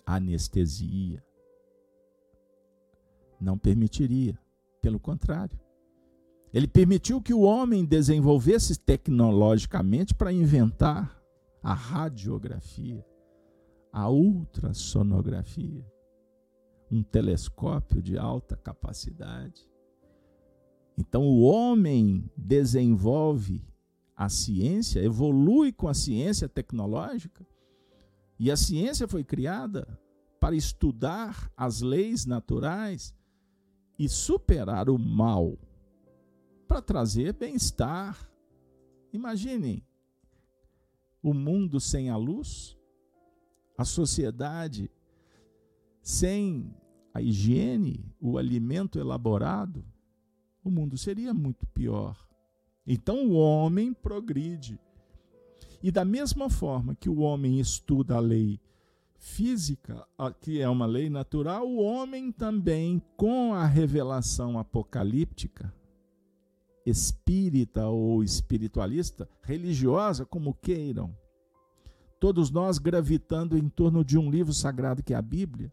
[0.06, 1.22] a anestesia.
[3.38, 4.38] Não permitiria.
[4.80, 5.65] Pelo contrário.
[6.56, 11.22] Ele permitiu que o homem desenvolvesse tecnologicamente para inventar
[11.62, 13.04] a radiografia,
[13.92, 15.84] a ultrassonografia,
[16.90, 19.70] um telescópio de alta capacidade.
[20.96, 23.62] Então o homem desenvolve
[24.16, 27.46] a ciência, evolui com a ciência tecnológica,
[28.38, 29.86] e a ciência foi criada
[30.40, 33.14] para estudar as leis naturais
[33.98, 35.58] e superar o mal,
[36.66, 38.30] para trazer bem-estar.
[39.12, 39.82] Imaginem
[41.22, 42.76] o mundo sem a luz,
[43.76, 44.90] a sociedade
[46.02, 46.74] sem
[47.12, 49.84] a higiene, o alimento elaborado
[50.66, 52.18] o mundo seria muito pior.
[52.84, 54.80] Então o homem progride.
[55.80, 58.60] E da mesma forma que o homem estuda a lei
[59.16, 60.04] física,
[60.40, 65.72] que é uma lei natural, o homem também, com a revelação apocalíptica,
[66.86, 71.16] espírita ou espiritualista, religiosa, como queiram,
[72.20, 75.72] todos nós gravitando em torno de um livro sagrado que é a Bíblia,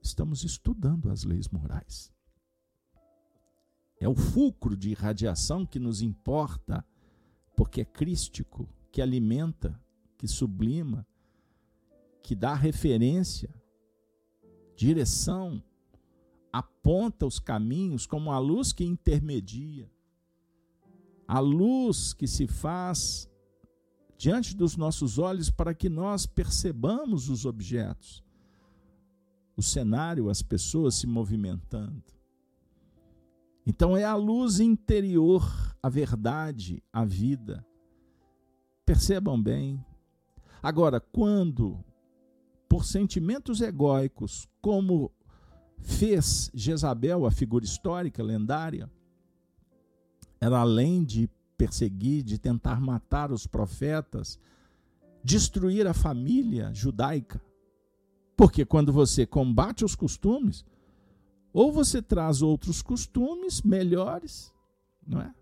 [0.00, 2.12] estamos estudando as leis morais.
[4.00, 6.84] É o fulcro de irradiação que nos importa,
[7.56, 9.78] porque é crístico, que alimenta,
[10.16, 11.06] que sublima,
[12.22, 13.52] que dá referência,
[14.76, 15.62] direção,
[16.52, 19.90] aponta os caminhos como a luz que intermedia,
[21.26, 23.28] a luz que se faz
[24.16, 28.22] diante dos nossos olhos para que nós percebamos os objetos,
[29.56, 32.04] o cenário, as pessoas se movimentando.
[33.66, 35.44] Então é a luz interior,
[35.82, 37.64] a verdade, a vida.
[38.84, 39.84] Percebam bem.
[40.62, 41.84] Agora, quando,
[42.68, 45.12] por sentimentos egóicos, como
[45.78, 48.90] fez Jezabel, a figura histórica lendária,
[50.42, 54.40] era além de perseguir, de tentar matar os profetas,
[55.22, 57.40] destruir a família judaica.
[58.36, 60.64] Porque quando você combate os costumes,
[61.52, 64.52] ou você traz outros costumes melhores,
[65.06, 65.32] não é?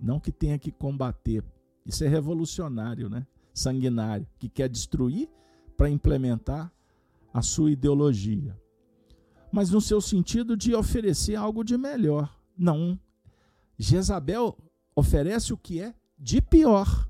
[0.00, 1.44] Não que tenha que combater.
[1.86, 3.24] Isso é revolucionário, né?
[3.54, 5.30] Sanguinário, que quer destruir
[5.76, 6.72] para implementar
[7.32, 8.60] a sua ideologia.
[9.52, 12.36] Mas no seu sentido de oferecer algo de melhor.
[12.58, 12.98] Não.
[13.78, 14.56] Jezabel
[14.94, 17.08] oferece o que é de pior.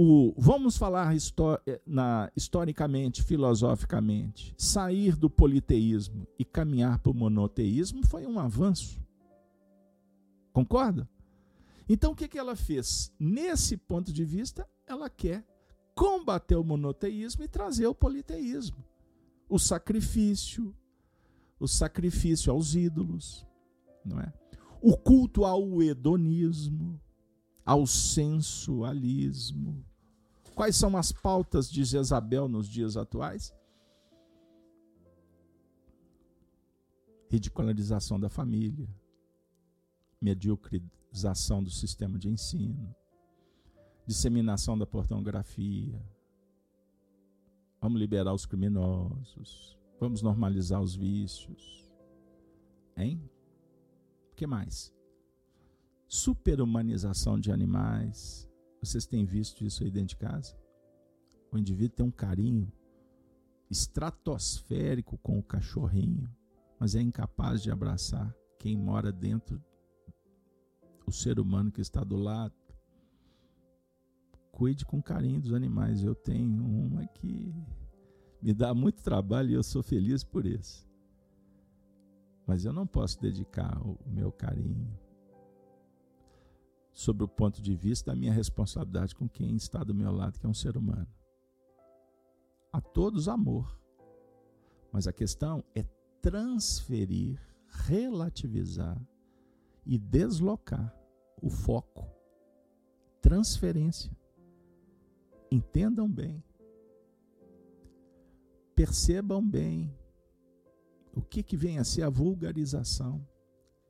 [0.00, 8.06] o, vamos falar eh, na, historicamente, filosoficamente, sair do politeísmo e caminhar para o monoteísmo
[8.06, 9.02] foi um avanço.
[10.52, 11.08] Concorda?
[11.88, 13.12] Então o que, que ela fez?
[13.18, 15.44] Nesse ponto de vista, ela quer
[15.96, 18.84] combater o monoteísmo e trazer o politeísmo.
[19.48, 20.72] O sacrifício,
[21.58, 23.46] o sacrifício aos ídolos,
[24.04, 24.32] não é?
[24.80, 27.00] o culto ao hedonismo,
[27.64, 29.84] ao sensualismo.
[30.54, 33.54] Quais são as pautas de Jezabel nos dias atuais?
[37.28, 38.88] Ridicularização da família,
[40.20, 42.94] mediocrização do sistema de ensino,
[44.06, 46.02] disseminação da pornografia.
[47.80, 51.88] Vamos liberar os criminosos, vamos normalizar os vícios.
[52.96, 53.20] Hein?
[54.32, 54.92] O que mais?
[56.06, 58.48] Superhumanização de animais.
[58.82, 60.56] Vocês têm visto isso aí dentro de casa?
[61.52, 62.70] O indivíduo tem um carinho
[63.70, 66.28] estratosférico com o cachorrinho,
[66.78, 69.62] mas é incapaz de abraçar quem mora dentro
[71.06, 72.54] o ser humano que está do lado.
[74.52, 76.02] Cuide com carinho dos animais.
[76.02, 77.54] Eu tenho uma que
[78.40, 80.86] me dá muito trabalho e eu sou feliz por isso.
[82.46, 84.88] Mas eu não posso dedicar o meu carinho
[86.92, 90.46] sobre o ponto de vista da minha responsabilidade com quem está do meu lado, que
[90.46, 91.06] é um ser humano.
[92.72, 93.78] A todos amor.
[94.90, 95.84] Mas a questão é
[96.20, 97.40] transferir,
[97.86, 99.00] relativizar
[99.84, 100.94] e deslocar
[101.40, 102.06] o foco.
[103.20, 104.10] Transferência.
[105.50, 106.42] Entendam bem.
[108.78, 109.92] Percebam bem
[111.12, 113.26] o que, que vem a ser a vulgarização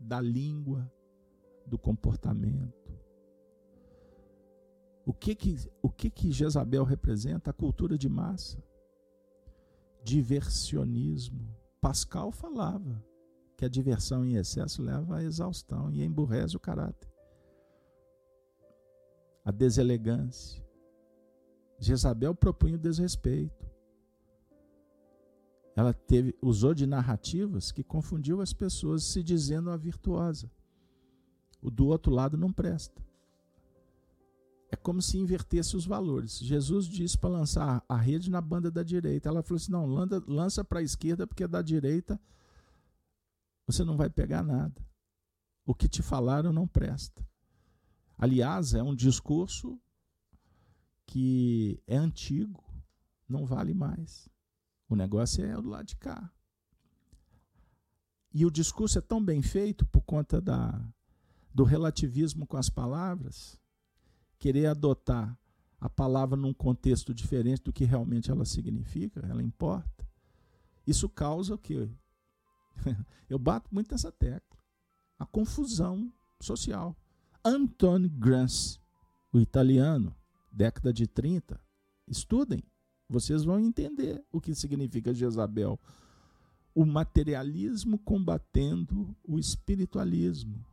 [0.01, 0.91] da língua,
[1.67, 2.91] do comportamento.
[5.05, 7.51] O que que, o que que Jezabel representa?
[7.51, 8.65] A cultura de massa.
[10.03, 11.55] Diversionismo.
[11.83, 13.05] Pascal falava
[13.59, 17.13] que a diversão em excesso leva à exaustão e emburrece o caráter.
[19.45, 20.67] A deselegância.
[21.79, 23.68] Jezabel propunha o desrespeito.
[25.79, 30.51] Ela teve, usou de narrativas que confundiu as pessoas, se dizendo a virtuosa.
[31.63, 33.01] O do outro lado não presta.
[34.73, 36.41] É como se invertesse os valores.
[36.41, 39.29] Jesus disse para lançar a rede na banda da direita.
[39.29, 39.87] Ela falou assim: não,
[40.27, 42.21] lança para a esquerda, porque da direita
[43.65, 44.85] você não vai pegar nada.
[45.65, 47.25] O que te falaram não presta.
[48.19, 49.81] Aliás, é um discurso
[51.07, 52.65] que é antigo,
[53.29, 54.29] não vale mais.
[54.89, 56.33] O negócio é o do lado de cá.
[58.33, 60.81] E o discurso é tão bem feito por conta da,
[61.53, 63.61] do relativismo com as palavras,
[64.39, 65.39] querer adotar
[65.81, 70.09] a palavra num contexto diferente do que realmente ela significa, ela importa.
[70.87, 71.89] Isso causa o quê?
[73.29, 74.59] Eu bato muito nessa tecla.
[75.19, 76.97] A confusão social.
[77.45, 78.81] Antonio Gramsci,
[79.33, 80.15] o italiano,
[80.51, 81.61] década de 30,
[82.07, 82.63] estudem,
[83.09, 85.81] vocês vão entender o que significa Jezabel.
[86.75, 90.65] O materialismo combatendo o espiritualismo.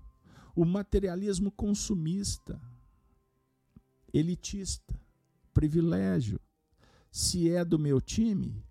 [0.55, 2.61] O materialismo consumista,
[4.13, 4.99] elitista,
[5.53, 6.39] privilégio.
[7.11, 8.63] Se é do meu time,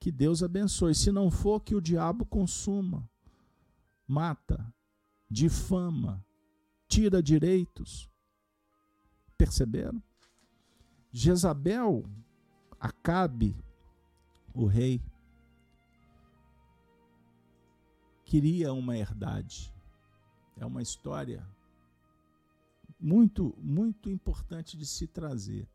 [0.00, 0.94] que Deus abençoe.
[0.94, 3.08] Se não for, que o diabo consuma,
[4.06, 4.72] mata,
[5.30, 6.24] difama,
[6.88, 8.10] tira direitos.
[9.36, 10.02] Perceberam?
[11.12, 12.04] Jezabel,
[12.78, 13.56] Acabe,
[14.54, 15.00] o rei,
[18.24, 19.72] queria uma herdade.
[20.56, 21.46] É uma história
[22.98, 25.68] muito, muito importante de se trazer.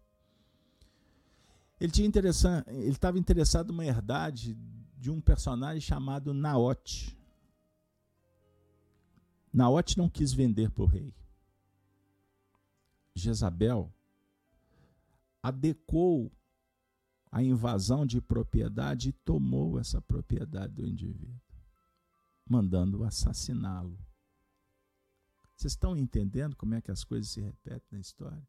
[1.79, 4.55] Ele tinha interessante, ele estava interessado numa herdade
[4.97, 7.17] de um personagem chamado Naote.
[9.51, 11.13] Naote não quis vender para o rei.
[13.15, 13.91] Jezabel
[15.41, 16.31] adequou
[17.31, 21.39] a invasão de propriedade tomou essa propriedade do indivíduo,
[22.45, 23.97] mandando assassiná-lo.
[25.55, 28.47] Vocês estão entendendo como é que as coisas se repetem na história?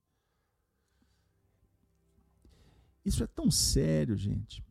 [3.04, 4.64] Isso é tão sério, gente.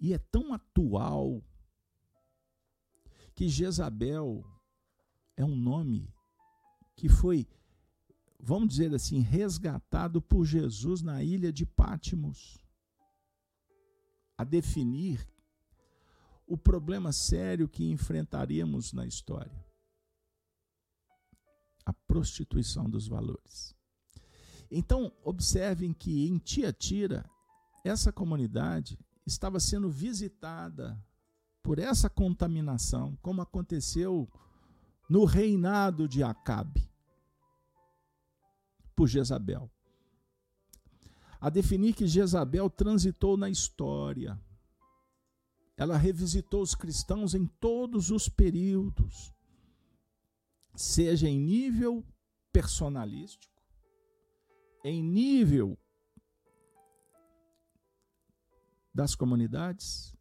[0.00, 1.42] E é tão atual
[3.34, 4.44] que Jezabel
[5.36, 6.12] é um nome
[6.96, 7.46] que foi,
[8.44, 12.58] vamos dizer assim, resgatado por Jesus na ilha de Pátimos,
[14.36, 15.26] a definir
[16.46, 19.64] o problema sério que enfrentaríamos na história.
[21.86, 23.74] A prostituição dos valores.
[24.70, 27.24] Então, observem que em Tiatira,
[27.82, 31.02] essa comunidade estava sendo visitada
[31.62, 34.28] por essa contaminação, como aconteceu
[35.08, 36.90] no reinado de Acabe,
[38.94, 39.70] por Jezabel.
[41.40, 44.40] A definir que Jezabel transitou na história.
[45.76, 49.34] Ela revisitou os cristãos em todos os períodos
[50.74, 52.04] seja em nível
[52.52, 53.62] personalístico,
[54.82, 55.78] em nível
[58.92, 60.14] das comunidades,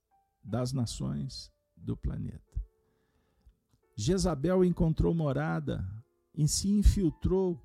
[0.44, 2.42] das nações do planeta.
[3.96, 5.86] Jezabel encontrou morada
[6.34, 7.62] e se infiltrou,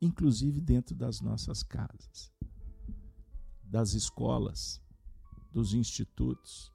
[0.00, 2.32] inclusive dentro das nossas casas,
[3.62, 4.82] das escolas,
[5.52, 6.72] dos institutos.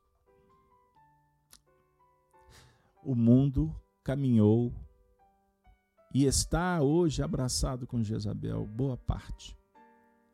[3.03, 4.73] O mundo caminhou
[6.13, 9.57] e está hoje abraçado com Jezabel, boa parte.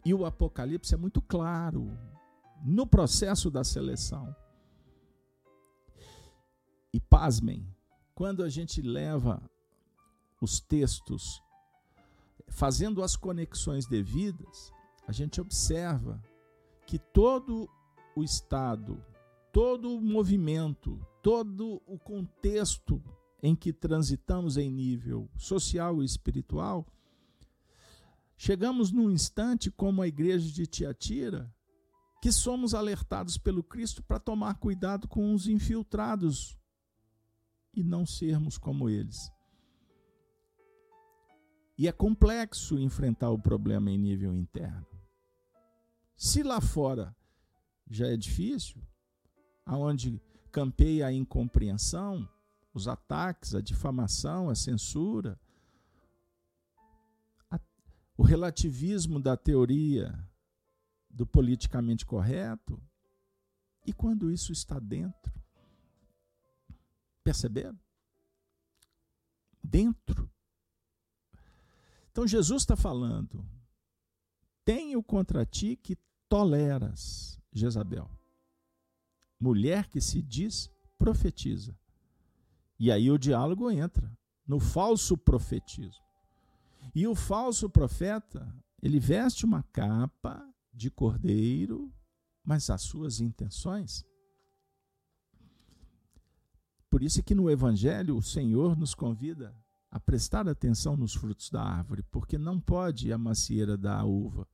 [0.04, 1.98] E o Apocalipse é muito claro
[2.64, 4.36] no processo da seleção.
[6.94, 7.68] E pasmem,
[8.16, 9.42] quando a gente leva
[10.42, 11.44] os textos
[12.48, 14.72] fazendo as conexões devidas,
[15.08, 16.22] a gente observa
[16.86, 17.70] que todo
[18.16, 19.04] o Estado,
[19.52, 23.04] todo o movimento, todo o contexto
[23.42, 26.86] em que transitamos em nível social e espiritual,
[28.36, 31.54] chegamos num instante, como a igreja de Tiatira,
[32.22, 36.58] que somos alertados pelo Cristo para tomar cuidado com os infiltrados
[37.74, 39.32] e não sermos como eles.
[41.78, 44.88] E é complexo enfrentar o problema em nível interno.
[46.16, 47.16] Se lá fora
[47.88, 48.82] já é difícil,
[49.64, 50.20] aonde
[50.52, 52.28] campeia a incompreensão,
[52.74, 55.40] os ataques, a difamação, a censura,
[57.50, 57.60] a,
[58.18, 60.18] o relativismo da teoria
[61.10, 62.82] do politicamente correto.
[63.86, 65.34] E quando isso está dentro,
[67.24, 67.80] perceberam?
[69.64, 70.32] Dentro.
[72.18, 73.48] Então Jesus está falando:
[74.66, 75.96] tenho contra ti que
[76.28, 78.10] toleras Jezabel,
[79.40, 80.68] mulher que se diz
[80.98, 81.78] profetiza.
[82.80, 84.12] E aí o diálogo entra
[84.48, 86.04] no falso profetismo.
[86.96, 91.94] E o falso profeta, ele veste uma capa de cordeiro,
[92.44, 94.04] mas as suas intenções.
[96.90, 99.56] Por isso é que no Evangelho o Senhor nos convida
[99.98, 104.48] a prestar atenção nos frutos da árvore, porque não pode a macieira da uva,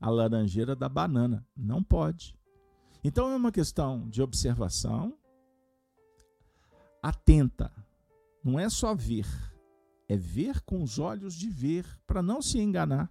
[0.00, 2.38] a laranjeira da banana, não pode.
[3.02, 5.18] Então é uma questão de observação
[7.02, 7.72] atenta.
[8.42, 9.26] Não é só ver,
[10.08, 13.10] é ver com os olhos de ver, para não se enganar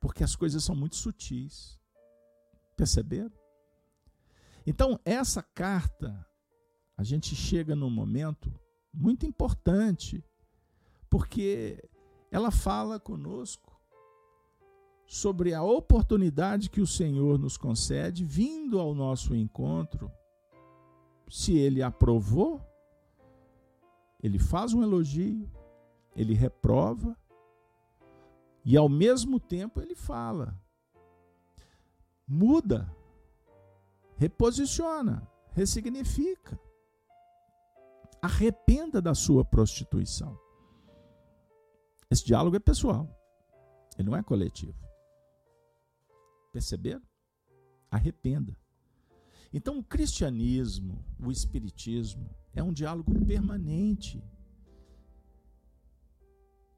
[0.00, 1.78] porque as coisas são muito sutis.
[2.76, 3.38] Perceberam?
[4.66, 6.26] Então, essa carta,
[7.00, 8.52] a gente chega num momento
[8.92, 10.22] muito importante,
[11.08, 11.82] porque
[12.30, 13.74] ela fala conosco
[15.06, 20.12] sobre a oportunidade que o Senhor nos concede vindo ao nosso encontro.
[21.26, 22.60] Se ele aprovou,
[24.22, 25.50] ele faz um elogio,
[26.14, 27.16] ele reprova,
[28.62, 30.54] e ao mesmo tempo ele fala:
[32.28, 32.94] muda,
[34.18, 36.60] reposiciona, ressignifica.
[38.22, 40.38] Arrependa da sua prostituição.
[42.10, 43.08] Esse diálogo é pessoal,
[43.96, 44.78] ele não é coletivo.
[46.52, 47.02] Perceberam?
[47.90, 48.56] Arrependa.
[49.52, 54.22] Então, o cristianismo, o espiritismo, é um diálogo permanente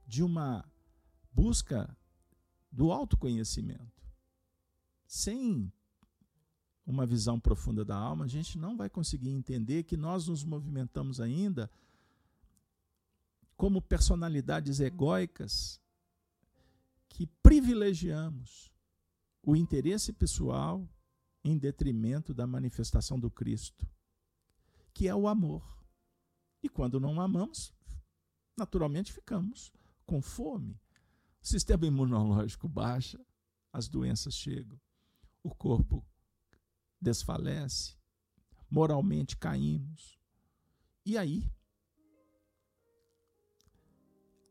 [0.06, 0.64] de uma
[1.32, 1.96] busca
[2.70, 4.02] do autoconhecimento.
[5.06, 5.72] Sem
[6.86, 11.20] uma visão profunda da alma, a gente não vai conseguir entender que nós nos movimentamos
[11.20, 11.70] ainda
[13.56, 15.80] como personalidades egóicas
[17.08, 18.72] que privilegiamos
[19.42, 20.88] o interesse pessoal
[21.44, 23.86] em detrimento da manifestação do Cristo,
[24.94, 25.62] que é o amor.
[26.62, 27.72] E quando não amamos,
[28.56, 29.72] naturalmente ficamos
[30.06, 30.80] com fome,
[31.42, 33.20] o sistema imunológico baixa,
[33.72, 34.80] as doenças chegam,
[35.42, 36.04] o corpo
[37.02, 37.96] desfalece,
[38.70, 40.18] moralmente caímos.
[41.04, 41.50] E aí?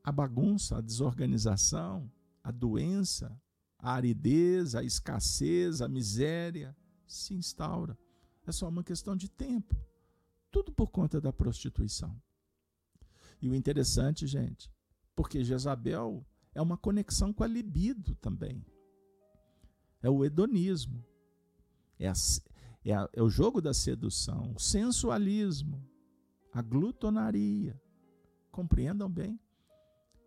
[0.03, 2.11] A bagunça, a desorganização,
[2.43, 3.39] a doença,
[3.77, 6.75] a aridez, a escassez, a miséria
[7.07, 7.97] se instaura.
[8.45, 9.75] É só uma questão de tempo.
[10.51, 12.21] Tudo por conta da prostituição.
[13.41, 14.71] E o interessante, gente,
[15.15, 18.65] porque Jezabel é uma conexão com a libido também.
[20.01, 21.05] É o hedonismo.
[22.01, 22.13] É, a,
[22.83, 25.87] é, a, é o jogo da sedução, o sensualismo,
[26.51, 27.79] a glutonaria.
[28.51, 29.39] Compreendam bem?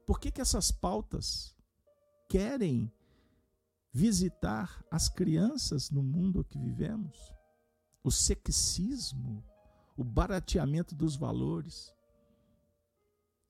[0.06, 1.54] Por que, que essas pautas
[2.28, 2.90] querem
[3.92, 7.34] visitar as crianças no mundo que vivemos?
[8.04, 9.44] O sexismo,
[9.96, 11.92] o barateamento dos valores.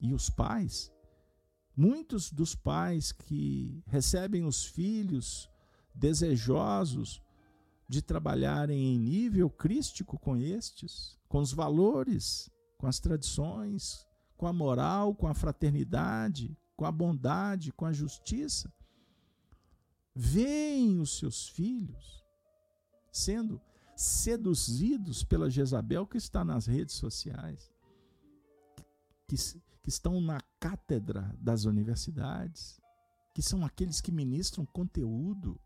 [0.01, 0.91] E os pais,
[1.77, 5.49] muitos dos pais que recebem os filhos
[5.95, 7.23] desejosos
[7.89, 14.07] de trabalharem em nível crístico com estes, com os valores, com as tradições,
[14.37, 18.73] com a moral, com a fraternidade, com a bondade, com a justiça,
[20.15, 22.25] veem os seus filhos
[23.13, 23.61] sendo
[23.97, 27.73] seduzidos pela Jezabel que está nas redes sociais,
[29.29, 29.37] que,
[29.83, 32.81] que estão na cátedra das universidades,
[33.33, 35.61] que são aqueles que ministram conteúdo,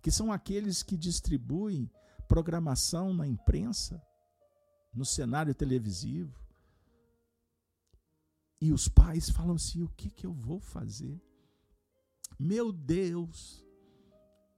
[0.00, 1.90] que são aqueles que distribuem
[2.26, 4.02] programação na imprensa,
[4.92, 6.38] no cenário televisivo.
[8.60, 11.20] E os pais falam assim: o que, que eu vou fazer?
[12.38, 13.64] Meu Deus!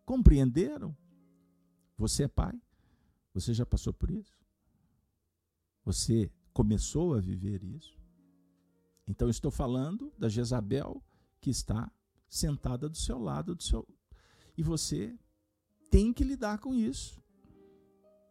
[0.05, 0.97] Compreenderam?
[1.97, 2.61] Você é pai?
[3.33, 4.35] Você já passou por isso?
[5.85, 7.97] Você começou a viver isso?
[9.07, 11.03] Então estou falando da Jezabel
[11.41, 11.91] que está
[12.29, 13.87] sentada do seu lado, do seu
[14.57, 15.19] e você
[15.91, 17.21] tem que lidar com isso.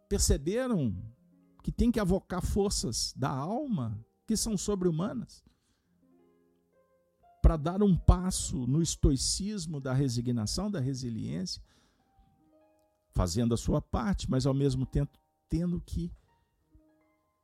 [0.08, 0.96] Perceberam
[1.62, 5.44] que tem que avocar forças da alma que são sobre-humanas
[7.42, 11.62] para dar um passo no estoicismo da resignação, da resiliência,
[13.12, 15.18] fazendo a sua parte, mas ao mesmo tempo
[15.48, 16.12] tendo que,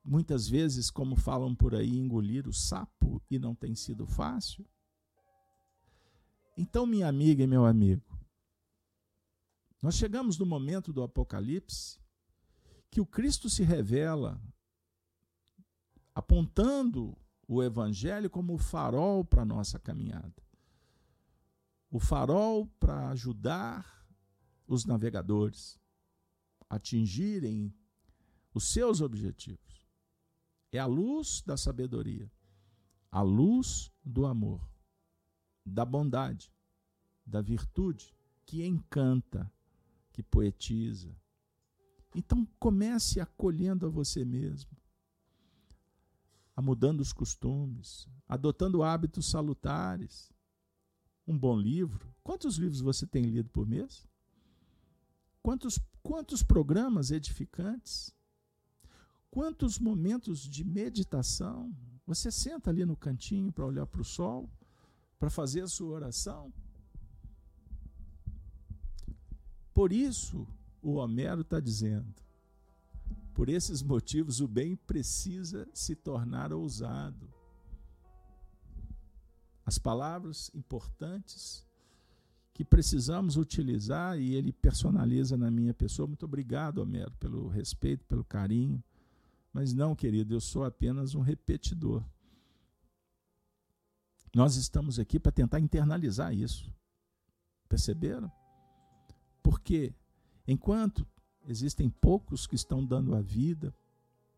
[0.04, 4.66] muitas vezes, como falam por aí, engolir o sapo e não tem sido fácil.
[6.58, 8.15] Então, minha amiga e meu amigo,
[9.86, 12.00] nós chegamos no momento do Apocalipse
[12.90, 14.42] que o Cristo se revela
[16.16, 17.16] apontando
[17.48, 20.42] o Evangelho como o farol para a nossa caminhada.
[21.92, 24.10] O farol para ajudar
[24.68, 25.80] os navegadores
[26.68, 27.72] atingirem
[28.56, 29.88] os seus objetivos.
[30.72, 32.32] É a luz da sabedoria,
[33.12, 34.68] a luz do amor,
[35.64, 36.52] da bondade,
[37.24, 38.18] da virtude
[38.48, 39.54] que encanta,
[40.16, 41.14] que poetiza.
[42.16, 44.72] Então comece acolhendo a você mesmo,
[46.56, 50.32] a mudando os costumes, adotando hábitos salutares.
[51.28, 52.16] Um bom livro.
[52.24, 54.08] Quantos livros você tem lido por mês?
[55.44, 58.16] Quantos, quantos programas edificantes?
[59.30, 61.76] Quantos momentos de meditação?
[62.08, 64.50] Você senta ali no cantinho para olhar para o sol,
[65.20, 66.54] para fazer a sua oração?
[69.76, 70.48] Por isso,
[70.82, 72.16] o Homero está dizendo:
[73.34, 77.30] por esses motivos, o bem precisa se tornar ousado.
[79.66, 81.68] As palavras importantes
[82.54, 86.08] que precisamos utilizar e ele personaliza na minha pessoa.
[86.08, 88.82] Muito obrigado, Homero, pelo respeito, pelo carinho.
[89.52, 92.02] Mas não, querido, eu sou apenas um repetidor.
[94.34, 96.74] Nós estamos aqui para tentar internalizar isso.
[97.68, 98.32] Perceberam?
[99.46, 99.94] Porque
[100.48, 101.06] enquanto
[101.48, 103.72] existem poucos que estão dando a vida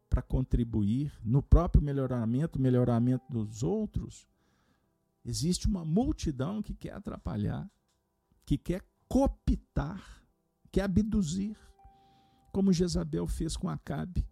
[0.09, 4.27] para contribuir no próprio melhoramento, melhoramento dos outros,
[5.23, 7.71] existe uma multidão que quer atrapalhar
[8.45, 10.01] que quer cooptar,
[10.71, 11.57] quer abduzir,
[12.51, 14.27] como Jezabel fez com Acabe.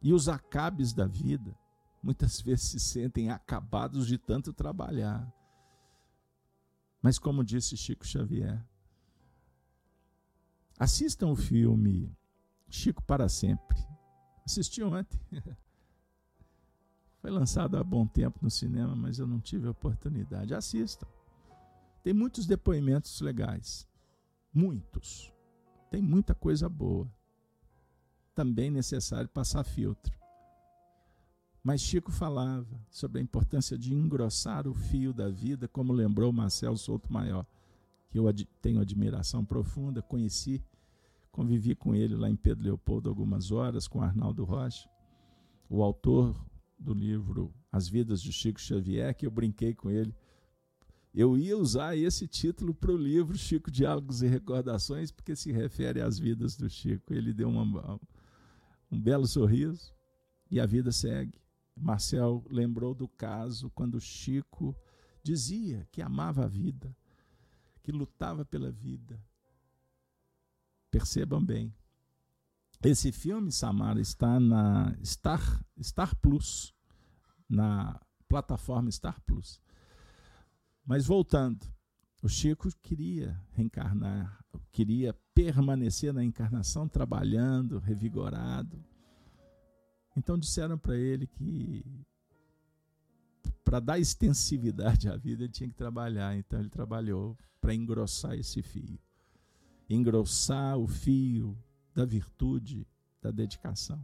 [0.00, 1.54] E os Acabes da vida
[2.02, 5.30] muitas vezes se sentem acabados de tanto trabalhar.
[7.02, 8.64] Mas, como disse Chico Xavier,
[10.82, 12.12] assistam o filme
[12.68, 13.78] Chico para Sempre.
[14.44, 15.20] Assistiu ontem?
[17.20, 20.52] Foi lançado há bom tempo no cinema, mas eu não tive a oportunidade.
[20.52, 21.06] Assistam.
[22.02, 23.86] Tem muitos depoimentos legais.
[24.52, 25.32] Muitos.
[25.88, 27.08] Tem muita coisa boa.
[28.34, 30.12] Também necessário passar filtro.
[31.62, 36.76] Mas Chico falava sobre a importância de engrossar o fio da vida, como lembrou Marcel
[36.76, 37.46] Souto Maior,
[38.10, 40.60] que eu ad tenho admiração profunda, conheci,
[41.32, 44.88] convivi com ele lá em Pedro Leopoldo algumas horas, com Arnaldo Rocha,
[45.68, 46.40] o autor
[46.78, 50.14] do livro As Vidas de Chico Xavier, que eu brinquei com ele
[51.14, 56.00] eu ia usar esse título para o livro Chico Diálogos e Recordações, porque se refere
[56.00, 57.12] às vidas do Chico.
[57.12, 58.00] Ele deu uma,
[58.90, 59.94] um belo sorriso
[60.50, 61.38] e a vida segue.
[61.76, 64.74] Marcel lembrou do caso quando Chico
[65.22, 66.96] dizia que amava a vida,
[67.82, 69.22] que lutava pela vida.
[70.92, 71.74] Percebam bem.
[72.84, 76.74] Esse filme, Samara, está na Star, Star Plus,
[77.48, 77.98] na
[78.28, 79.58] plataforma Star Plus.
[80.84, 81.66] Mas voltando,
[82.22, 88.84] o Chico queria reencarnar, queria permanecer na encarnação trabalhando, revigorado.
[90.14, 92.04] Então disseram para ele que
[93.64, 96.36] para dar extensividade à vida ele tinha que trabalhar.
[96.36, 98.98] Então ele trabalhou para engrossar esse fio.
[99.94, 101.56] Engrossar o fio
[101.94, 102.86] da virtude,
[103.20, 104.02] da dedicação.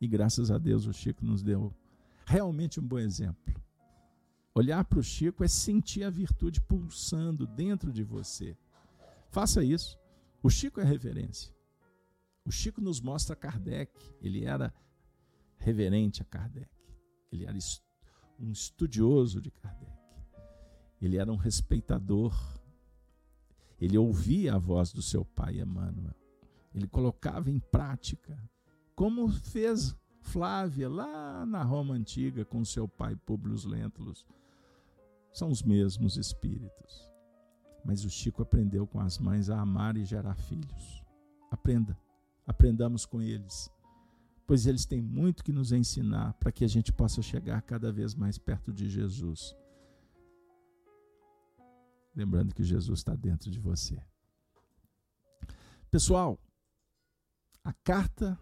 [0.00, 1.74] E graças a Deus o Chico nos deu
[2.24, 3.54] realmente um bom exemplo.
[4.54, 8.56] Olhar para o Chico é sentir a virtude pulsando dentro de você.
[9.30, 9.98] Faça isso.
[10.42, 11.54] O Chico é reverência.
[12.44, 13.92] O Chico nos mostra Kardec.
[14.20, 14.74] Ele era
[15.56, 16.68] reverente a Kardec.
[17.30, 17.56] Ele era
[18.38, 19.92] um estudioso de Kardec.
[21.00, 22.34] Ele era um respeitador.
[23.82, 26.14] Ele ouvia a voz do seu pai Emmanuel.
[26.72, 28.40] Ele colocava em prática,
[28.94, 34.24] como fez Flávia lá na Roma antiga com seu pai Públio Lentulus.
[35.32, 37.10] São os mesmos espíritos.
[37.84, 41.02] Mas o Chico aprendeu com as mães a amar e gerar filhos.
[41.50, 41.98] Aprenda,
[42.46, 43.68] aprendamos com eles,
[44.46, 48.14] pois eles têm muito que nos ensinar para que a gente possa chegar cada vez
[48.14, 49.56] mais perto de Jesus.
[52.14, 54.02] Lembrando que Jesus está dentro de você.
[55.90, 56.38] Pessoal,
[57.64, 58.38] a carta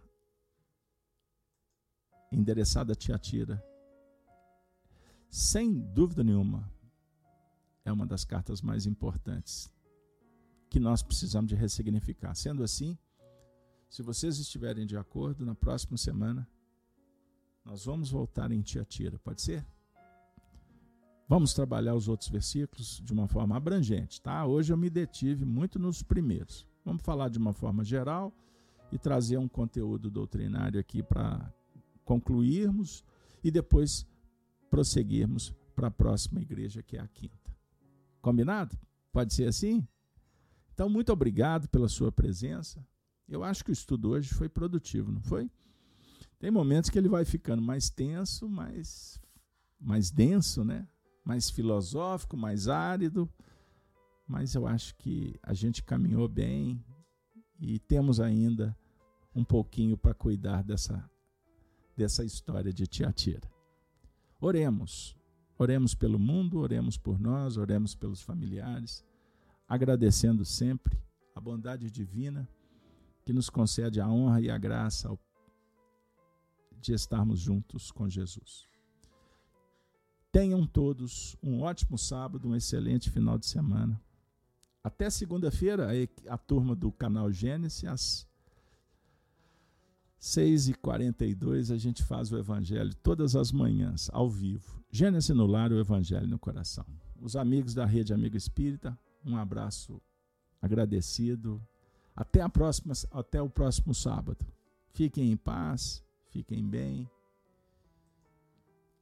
[2.32, 3.62] endereçada a Tiatira,
[5.28, 6.70] sem dúvida nenhuma,
[7.84, 9.70] é uma das cartas mais importantes
[10.68, 12.34] que nós precisamos de ressignificar.
[12.34, 12.96] Sendo assim,
[13.88, 16.48] se vocês estiverem de acordo, na próxima semana
[17.64, 19.66] nós vamos voltar em Tiatira, pode ser?
[21.30, 24.44] Vamos trabalhar os outros versículos de uma forma abrangente, tá?
[24.44, 26.66] Hoje eu me detive muito nos primeiros.
[26.84, 28.32] Vamos falar de uma forma geral
[28.90, 31.54] e trazer um conteúdo doutrinário aqui para
[32.04, 33.04] concluirmos
[33.44, 34.04] e depois
[34.68, 37.56] prosseguirmos para a próxima igreja, que é a quinta.
[38.20, 38.76] Combinado?
[39.12, 39.86] Pode ser assim?
[40.74, 42.84] Então, muito obrigado pela sua presença.
[43.28, 45.48] Eu acho que o estudo hoje foi produtivo, não foi?
[46.40, 49.20] Tem momentos que ele vai ficando mais tenso, mais,
[49.80, 50.88] mais denso, né?
[51.24, 53.28] Mais filosófico, mais árido,
[54.26, 56.82] mas eu acho que a gente caminhou bem
[57.58, 58.76] e temos ainda
[59.34, 61.08] um pouquinho para cuidar dessa
[61.96, 63.46] dessa história de Tiatira.
[64.40, 65.14] Oremos.
[65.58, 69.04] Oremos pelo mundo, oremos por nós, oremos pelos familiares,
[69.68, 70.98] agradecendo sempre
[71.34, 72.48] a bondade divina
[73.22, 75.10] que nos concede a honra e a graça
[76.80, 78.69] de estarmos juntos com Jesus.
[80.32, 84.00] Tenham todos um ótimo sábado, um excelente final de semana.
[84.82, 88.28] Até segunda-feira, a, a turma do canal Gênesis, às
[90.20, 94.82] 6h42 a gente faz o Evangelho todas as manhãs, ao vivo.
[94.90, 96.86] Gênesis no lar, o Evangelho no coração.
[97.20, 100.00] Os amigos da Rede Amigo Espírita, um abraço
[100.62, 101.60] agradecido.
[102.14, 104.46] Até, a próxima, até o próximo sábado.
[104.92, 107.08] Fiquem em paz, fiquem bem.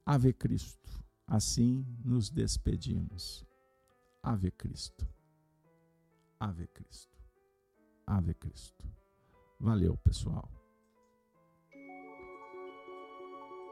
[0.05, 1.08] Ave Cristo.
[1.31, 3.45] Assim nos despedimos.
[4.23, 5.07] Ave Cristo.
[6.39, 7.15] Ave Cristo.
[8.07, 8.83] Ave Cristo.
[9.59, 10.58] Valeu, pessoal.